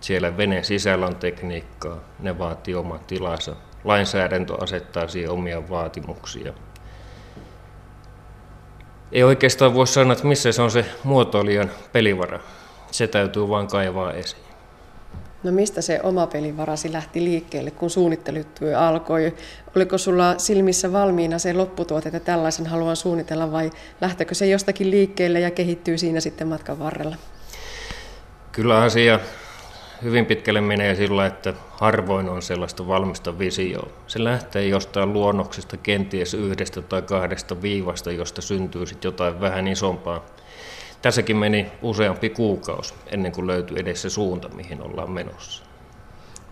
[0.00, 3.56] Siellä veneen sisällä on tekniikkaa, ne vaatii oman tilansa.
[3.84, 6.52] Lainsäädäntö asettaa siihen omia vaatimuksia.
[9.12, 12.40] Ei oikeastaan voi sanoa, että missä se on se muotoilijan pelivara.
[12.90, 14.42] Se täytyy vain kaivaa esiin.
[15.46, 19.34] No mistä se oma pelivarasi lähti liikkeelle, kun suunnittelutyö alkoi?
[19.76, 23.70] Oliko sulla silmissä valmiina se lopputuote, että tällaisen haluan suunnitella vai
[24.00, 27.16] lähtekö se jostakin liikkeelle ja kehittyy siinä sitten matkan varrella?
[28.52, 29.20] Kyllä asia
[30.02, 33.88] hyvin pitkälle menee sillä, että harvoin on sellaista valmista visioa.
[34.06, 40.26] Se lähtee jostain luonnoksesta, kenties yhdestä tai kahdesta viivasta, josta syntyy sitten jotain vähän isompaa.
[41.02, 45.64] Tässäkin meni useampi kuukausi ennen kuin löytyi edes se suunta, mihin ollaan menossa.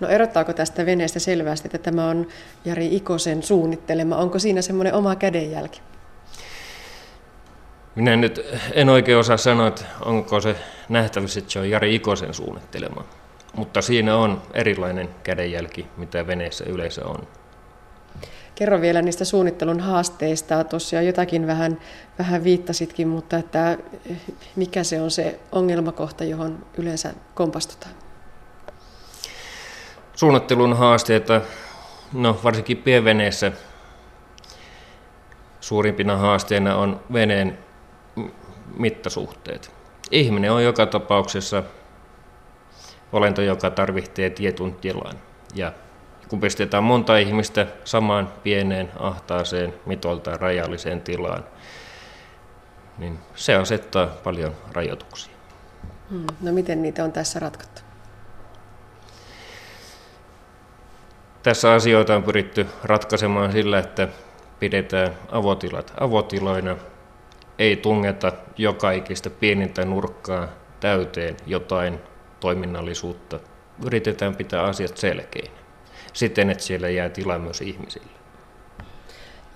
[0.01, 2.27] No erottaako tästä veneestä selvästi, että tämä on
[2.65, 4.17] Jari Ikosen suunnittelema?
[4.17, 5.81] Onko siinä semmoinen oma kädenjälki?
[7.95, 10.57] Minä nyt en oikein osaa sanoa, että onko se
[10.89, 13.05] nähtävissä, että se on Jari Ikosen suunnittelema.
[13.57, 17.27] Mutta siinä on erilainen kädenjälki, mitä veneessä yleensä on.
[18.55, 20.65] Kerro vielä niistä suunnittelun haasteista.
[20.65, 21.81] Tosiaan jotakin vähän,
[22.19, 23.79] vähän viittasitkin, mutta että
[24.57, 27.95] mikä se on se ongelmakohta, johon yleensä kompastutaan?
[30.15, 31.41] Suunnittelun haasteita,
[32.13, 33.53] no varsinkin pienveneessä
[35.61, 37.59] suurimpina haasteina on veneen
[38.77, 39.71] mittasuhteet.
[40.11, 41.63] Ihminen on joka tapauksessa
[43.13, 45.19] olento, joka tarvitsee tietyn tilan.
[45.55, 45.73] Ja
[46.35, 51.45] kun pistetään monta ihmistä samaan pieneen, ahtaaseen, mitolta rajalliseen tilaan,
[52.99, 55.35] niin se asettaa paljon rajoituksia.
[56.11, 56.27] Hmm.
[56.41, 57.83] No miten niitä on tässä ratkottu?
[61.43, 64.09] Tässä asioita on pyritty ratkaisemaan sillä, että
[64.59, 66.77] pidetään avotilat avotiloina,
[67.59, 70.49] ei tungeta joka ikistä pienintä nurkkaa
[70.81, 72.01] täyteen jotain
[72.41, 73.41] toiminnallisuutta.
[73.85, 75.64] Yritetään pitää asiat selkeinä
[76.15, 78.07] siten, että siellä jää tilaa myös ihmisille.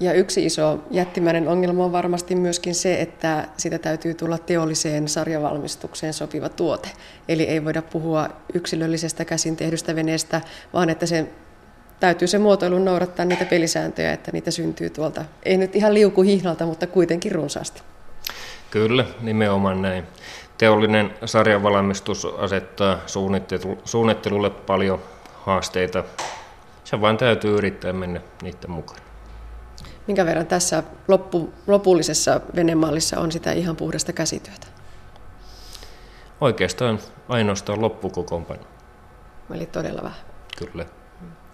[0.00, 6.14] Ja yksi iso jättimäinen ongelma on varmasti myöskin se, että sitä täytyy tulla teolliseen sarjavalmistukseen
[6.14, 6.88] sopiva tuote.
[7.28, 10.40] Eli ei voida puhua yksilöllisestä käsin tehdystä veneestä,
[10.72, 11.26] vaan että se
[12.00, 16.86] täytyy se muotoilu noudattaa niitä pelisääntöjä, että niitä syntyy tuolta, ei nyt ihan liukuhihnalta, mutta
[16.86, 17.82] kuitenkin runsaasti.
[18.70, 20.04] Kyllä, nimenomaan näin.
[20.58, 22.98] Teollinen sarjavalmistus asettaa
[23.84, 25.02] suunnittelulle paljon
[25.34, 26.04] haasteita
[26.90, 29.00] se vaan täytyy yrittää mennä niiden mukaan.
[30.06, 34.66] Minkä verran tässä loppu, lopullisessa venemallissa on sitä ihan puhdasta käsityötä?
[36.40, 38.62] Oikeastaan ainoastaan loppukokoonpano.
[39.54, 40.18] Eli todella vähän.
[40.58, 40.86] Kyllä.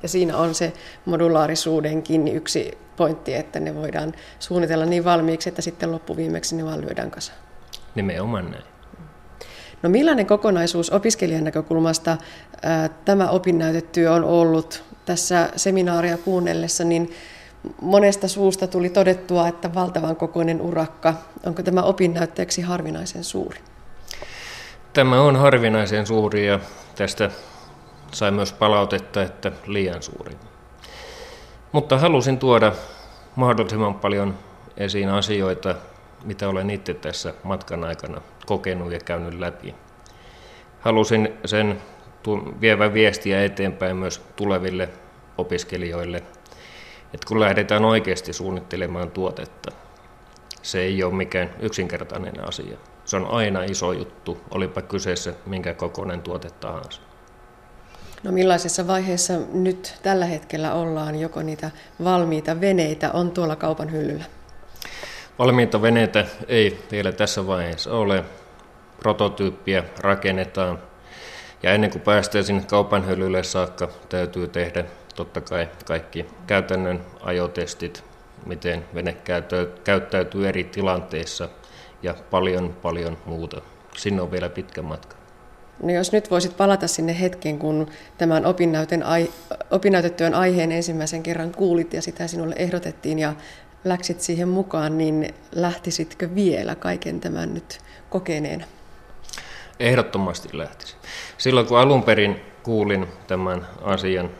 [0.02, 0.72] Ja siinä on se
[1.04, 7.10] modulaarisuudenkin yksi pointti, että ne voidaan suunnitella niin valmiiksi, että sitten loppuviimeksi ne vaan lyödään
[7.10, 7.38] kasaan.
[7.94, 8.64] Nimenomaan näin.
[9.82, 12.16] No millainen kokonaisuus opiskelijan näkökulmasta
[12.62, 17.14] ää, tämä opinnäytetyö on ollut tässä seminaaria kuunnellessa, niin
[17.80, 21.14] monesta suusta tuli todettua, että valtavan kokoinen urakka.
[21.46, 23.60] Onko tämä opinnäytteeksi harvinaisen suuri?
[24.92, 26.60] Tämä on harvinaisen suuri ja
[26.94, 27.30] tästä
[28.12, 30.36] sai myös palautetta, että liian suuri.
[31.72, 32.72] Mutta halusin tuoda
[33.36, 34.34] mahdollisimman paljon
[34.76, 35.74] esiin asioita,
[36.24, 39.74] mitä olen itse tässä matkan aikana kokenut ja käynyt läpi.
[40.80, 41.82] Halusin sen
[42.60, 44.88] vievä viestiä eteenpäin myös tuleville
[45.38, 46.16] opiskelijoille,
[47.14, 49.72] että kun lähdetään oikeasti suunnittelemaan tuotetta,
[50.62, 52.76] se ei ole mikään yksinkertainen asia.
[53.04, 57.00] Se on aina iso juttu, olipa kyseessä minkä kokoinen tuote tahansa.
[58.22, 61.70] No millaisessa vaiheessa nyt tällä hetkellä ollaan, joko niitä
[62.04, 64.24] valmiita veneitä on tuolla kaupan hyllyllä?
[65.38, 68.24] Valmiita veneitä ei vielä tässä vaiheessa ole.
[68.98, 70.78] Prototyyppiä rakennetaan
[71.64, 74.84] ja ennen kuin päästään sinne kaupan hyllylle saakka, täytyy tehdä
[75.14, 78.04] totta kai kaikki käytännön ajotestit,
[78.46, 79.16] miten vene
[79.84, 81.48] käyttäytyy eri tilanteissa
[82.02, 83.60] ja paljon paljon muuta.
[83.96, 85.16] Sinne on vielä pitkä matka.
[85.82, 87.86] No jos nyt voisit palata sinne hetken, kun
[88.18, 88.44] tämän
[89.04, 89.30] ai,
[89.70, 93.34] opinnäytetyön aiheen ensimmäisen kerran kuulit ja sitä sinulle ehdotettiin ja
[93.84, 97.78] läksit siihen mukaan, niin lähtisitkö vielä kaiken tämän nyt
[98.10, 98.64] kokeneena?
[99.80, 100.98] Ehdottomasti lähtisin.
[101.38, 104.30] Silloin kun alun perin kuulin tämän asian,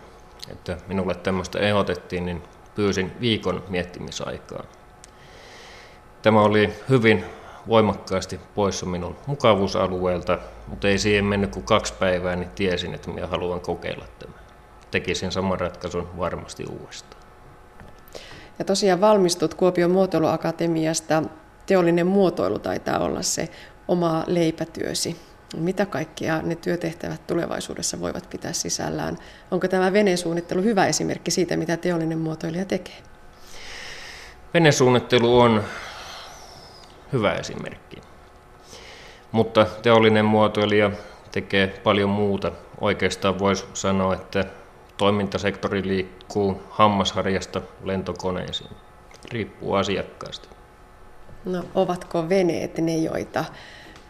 [0.51, 2.43] että minulle tämmöistä ehdotettiin, niin
[2.75, 4.65] pyysin viikon miettimisaikaa.
[6.23, 7.25] Tämä oli hyvin
[7.69, 13.27] voimakkaasti poissa minun mukavuusalueelta, mutta ei siihen mennyt kuin kaksi päivää, niin tiesin, että minä
[13.27, 14.39] haluan kokeilla tämän.
[14.91, 17.23] Tekisin saman ratkaisun varmasti uudestaan.
[18.59, 21.23] Ja tosiaan valmistut Kuopion muotoiluakatemiasta.
[21.67, 23.49] Teollinen muotoilu taitaa olla se
[23.89, 25.17] oma leipätyösi.
[25.57, 29.19] Mitä kaikkea ne työtehtävät tulevaisuudessa voivat pitää sisällään?
[29.51, 32.97] Onko tämä venesuunnittelu hyvä esimerkki siitä, mitä teollinen muotoilija tekee?
[34.55, 35.65] Venesuunnittelu on
[37.13, 37.97] hyvä esimerkki.
[39.33, 40.91] Mutta teollinen muotoilija
[41.33, 42.53] tekee paljon muuta.
[42.81, 44.45] Oikeastaan voisi sanoa, että
[44.97, 48.71] toimintasektori liikkuu hammasharjasta lentokoneisiin.
[49.33, 50.49] Riippuu asiakkaasta.
[51.45, 53.45] No, ovatko veneet ne, joita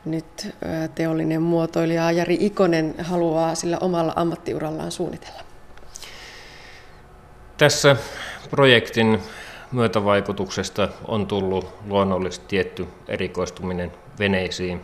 [0.04, 0.54] nyt
[0.94, 5.40] teollinen muotoilija Jari Ikonen haluaa sillä omalla ammattiurallaan suunnitella?
[7.56, 7.96] Tässä
[8.50, 9.18] projektin
[9.72, 14.80] myötävaikutuksesta on tullut luonnollisesti tietty erikoistuminen veneisiin.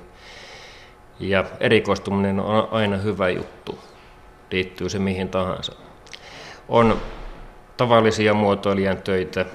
[1.21, 3.79] Ja erikoistuminen on aina hyvä juttu,
[4.51, 5.73] liittyy se mihin tahansa.
[6.69, 7.01] On
[7.77, 9.47] tavallisia muotoilijan töitä,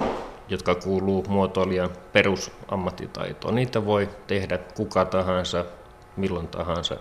[0.50, 3.56] jotka kuuluu muotoilijan perusammattitaitoon.
[3.56, 5.66] Niitä voi tehdä kuka tahansa,
[6.18, 6.98] milloin tahansa.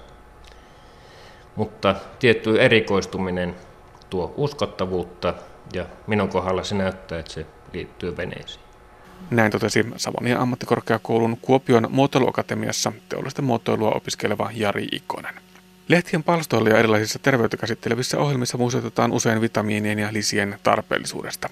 [1.57, 3.55] Mutta tietty erikoistuminen
[4.11, 5.35] tuo uskottavuutta
[5.73, 8.65] ja minun kohdalla se näyttää, että se liittyy veneisiin.
[9.31, 15.35] Näin totesi Savonia ammattikorkeakoulun Kuopion muotoiluakatemiassa teollista muotoilua opiskeleva Jari Ikonen.
[15.89, 21.49] Lehtien palstoilla ja erilaisissa terveyttä käsittelevissä ohjelmissa muistutetaan usein vitamiinien ja lisien tarpeellisuudesta.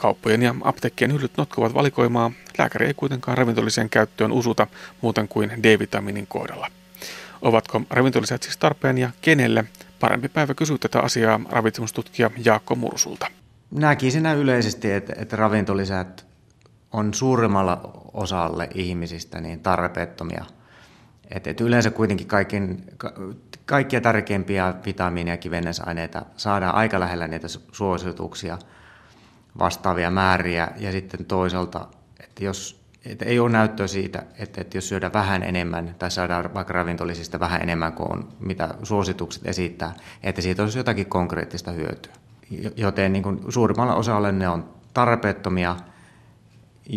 [0.00, 4.66] Kauppojen ja apteekkien hyllyt notkovat valikoimaa, lääkäri ei kuitenkaan ravintoliseen käyttöön usuta
[5.00, 6.68] muuten kuin D-vitamiinin kohdalla.
[7.42, 9.64] Ovatko ravintolisät siis tarpeen ja kenelle?
[10.00, 13.26] Parempi päivä kysyä tätä asiaa ravitsemustutkija Jaakko Mursulta.
[13.70, 16.26] Näkisin yleisesti, että, että ravintolisät
[16.92, 17.80] on suurimmalla
[18.12, 20.44] osalle ihmisistä niin tarpeettomia.
[21.30, 22.84] Et, et yleensä kuitenkin kaikin,
[23.66, 28.58] kaikkia tärkeimpiä vitamiineja ja kivennäisaineita saadaan aika lähellä niitä suosituksia
[29.58, 30.68] vastaavia määriä.
[30.76, 31.86] Ja sitten toisaalta,
[32.20, 36.54] että jos että ei ole näyttöä siitä, että, että jos syödään vähän enemmän tai saadaan
[36.54, 42.12] vaikka ravintolisista vähän enemmän kuin on, mitä suositukset esittää, että siitä olisi jotakin konkreettista hyötyä.
[42.76, 45.76] Joten niin suurimmalla osalla ne on tarpeettomia.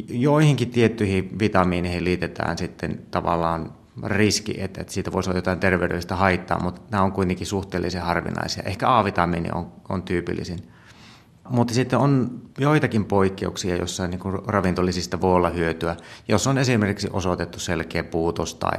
[0.10, 6.64] Joihinkin tiettyihin vitamiineihin liitetään sitten tavallaan riski, että, että siitä voisi olla jotain terveydellistä haittaa,
[6.64, 8.64] mutta nämä on kuitenkin suhteellisen harvinaisia.
[8.66, 10.60] Ehkä A-vitamiini on, on tyypillisin.
[11.52, 15.96] Mutta sitten on joitakin poikkeuksia, joissa niin kuin ravintolisista voi olla hyötyä,
[16.28, 18.78] jos on esimerkiksi osoitettu selkeä puutos tai,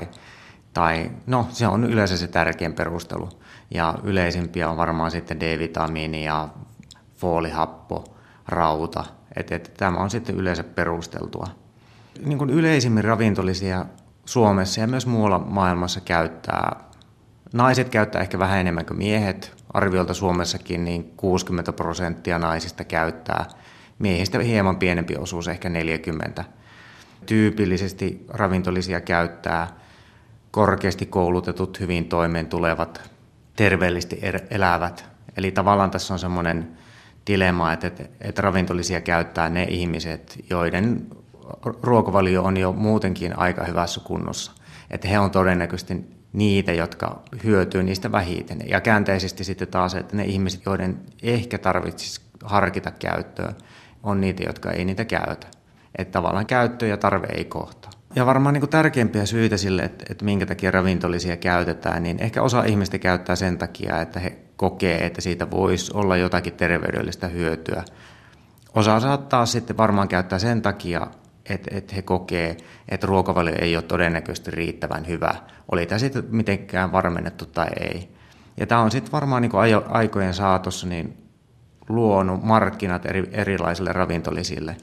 [0.75, 3.29] tai no se on yleensä se tärkein perustelu.
[3.71, 6.49] Ja yleisimpiä on varmaan sitten D-vitamiini ja
[7.17, 8.05] foolihappo,
[8.49, 9.05] rauta.
[9.37, 11.47] Et, et, tämä on sitten yleensä perusteltua.
[12.25, 13.87] Niin kuin yleisimmin ravintolisia
[14.25, 16.92] Suomessa ja myös muualla maailmassa käyttää,
[17.53, 19.53] naiset käyttää ehkä vähän enemmän kuin miehet.
[19.73, 23.47] Arviolta Suomessakin niin 60 prosenttia naisista käyttää.
[23.99, 26.45] Miehistä hieman pienempi osuus, ehkä 40.
[27.27, 29.69] Tyypillisesti ravintolisia käyttää
[30.51, 33.11] korkeasti koulutetut, hyvin toimeen tulevat,
[33.57, 35.05] terveellisesti er-, elävät.
[35.37, 36.69] Eli tavallaan tässä on semmoinen
[37.27, 41.07] dilemma, että, että, että ravintolisia käyttää ne ihmiset, joiden
[41.83, 44.53] ruokavalio on jo muutenkin aika hyvässä kunnossa.
[44.91, 48.59] Että he on todennäköisesti niitä, jotka hyötyy niistä vähiten.
[48.69, 53.53] Ja käänteisesti sitten taas, että ne ihmiset, joiden ehkä tarvitsisi harkita käyttöä,
[54.03, 55.47] on niitä, jotka ei niitä käytä.
[55.99, 57.89] Että tavallaan käyttö ja tarve ei kohta.
[58.15, 62.65] Ja varmaan niin tärkeimpiä syitä sille, että, että minkä takia ravintolisia käytetään, niin ehkä osa
[62.65, 67.85] ihmistä käyttää sen takia, että he kokee, että siitä voisi olla jotakin terveydellistä hyötyä.
[68.75, 71.07] Osa saattaa sitten varmaan käyttää sen takia,
[71.49, 72.57] että, että he kokee,
[72.89, 75.35] että ruokavalio ei ole todennäköisesti riittävän hyvä.
[75.73, 78.09] Oli tämä sitten mitenkään varmennettu tai ei.
[78.57, 79.53] Ja tämä on sitten varmaan niin
[79.89, 81.17] aikojen saatossa niin
[81.89, 84.77] luonut markkinat eri, erilaisille ravintolisille.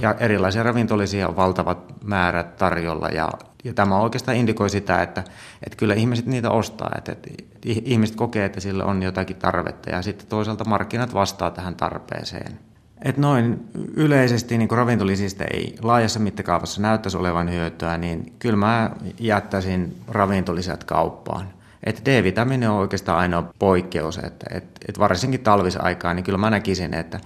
[0.00, 3.28] Ja erilaisia ravintolisia on valtavat määrät tarjolla ja,
[3.64, 5.24] ja tämä oikeastaan indikoi sitä, että,
[5.66, 7.30] että kyllä ihmiset niitä ostaa, että, että
[7.64, 12.58] ihmiset kokee, että sillä on jotakin tarvetta ja sitten toisaalta markkinat vastaa tähän tarpeeseen.
[13.02, 13.60] Et noin
[13.96, 18.90] yleisesti niin ravintolisista ei laajassa mittakaavassa näyttäisi olevan hyötyä, niin kyllä mä
[19.20, 21.48] jättäisin ravintolisät kauppaan.
[21.84, 26.94] Että D-vitamiini on oikeastaan ainoa poikkeus, että, että, että varsinkin talvisaikaa, niin kyllä mä näkisin,
[26.94, 27.20] että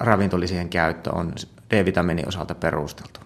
[0.00, 1.32] ravintolisien käyttö on
[1.70, 3.20] D-vitamiinin osalta perusteltu.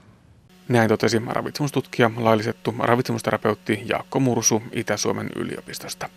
[0.68, 6.08] Näin totesi ravitsemustutkija, laillisettu ravitsemusterapeutti Jaakko Mursu Itä-Suomen yliopistosta.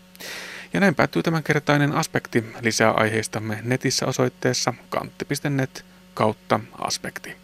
[0.74, 2.43] Ja näin päättyy tämänkertainen aspekti.
[2.61, 7.43] Lisää aiheistamme netissä osoitteessa kantti.net kautta aspekti.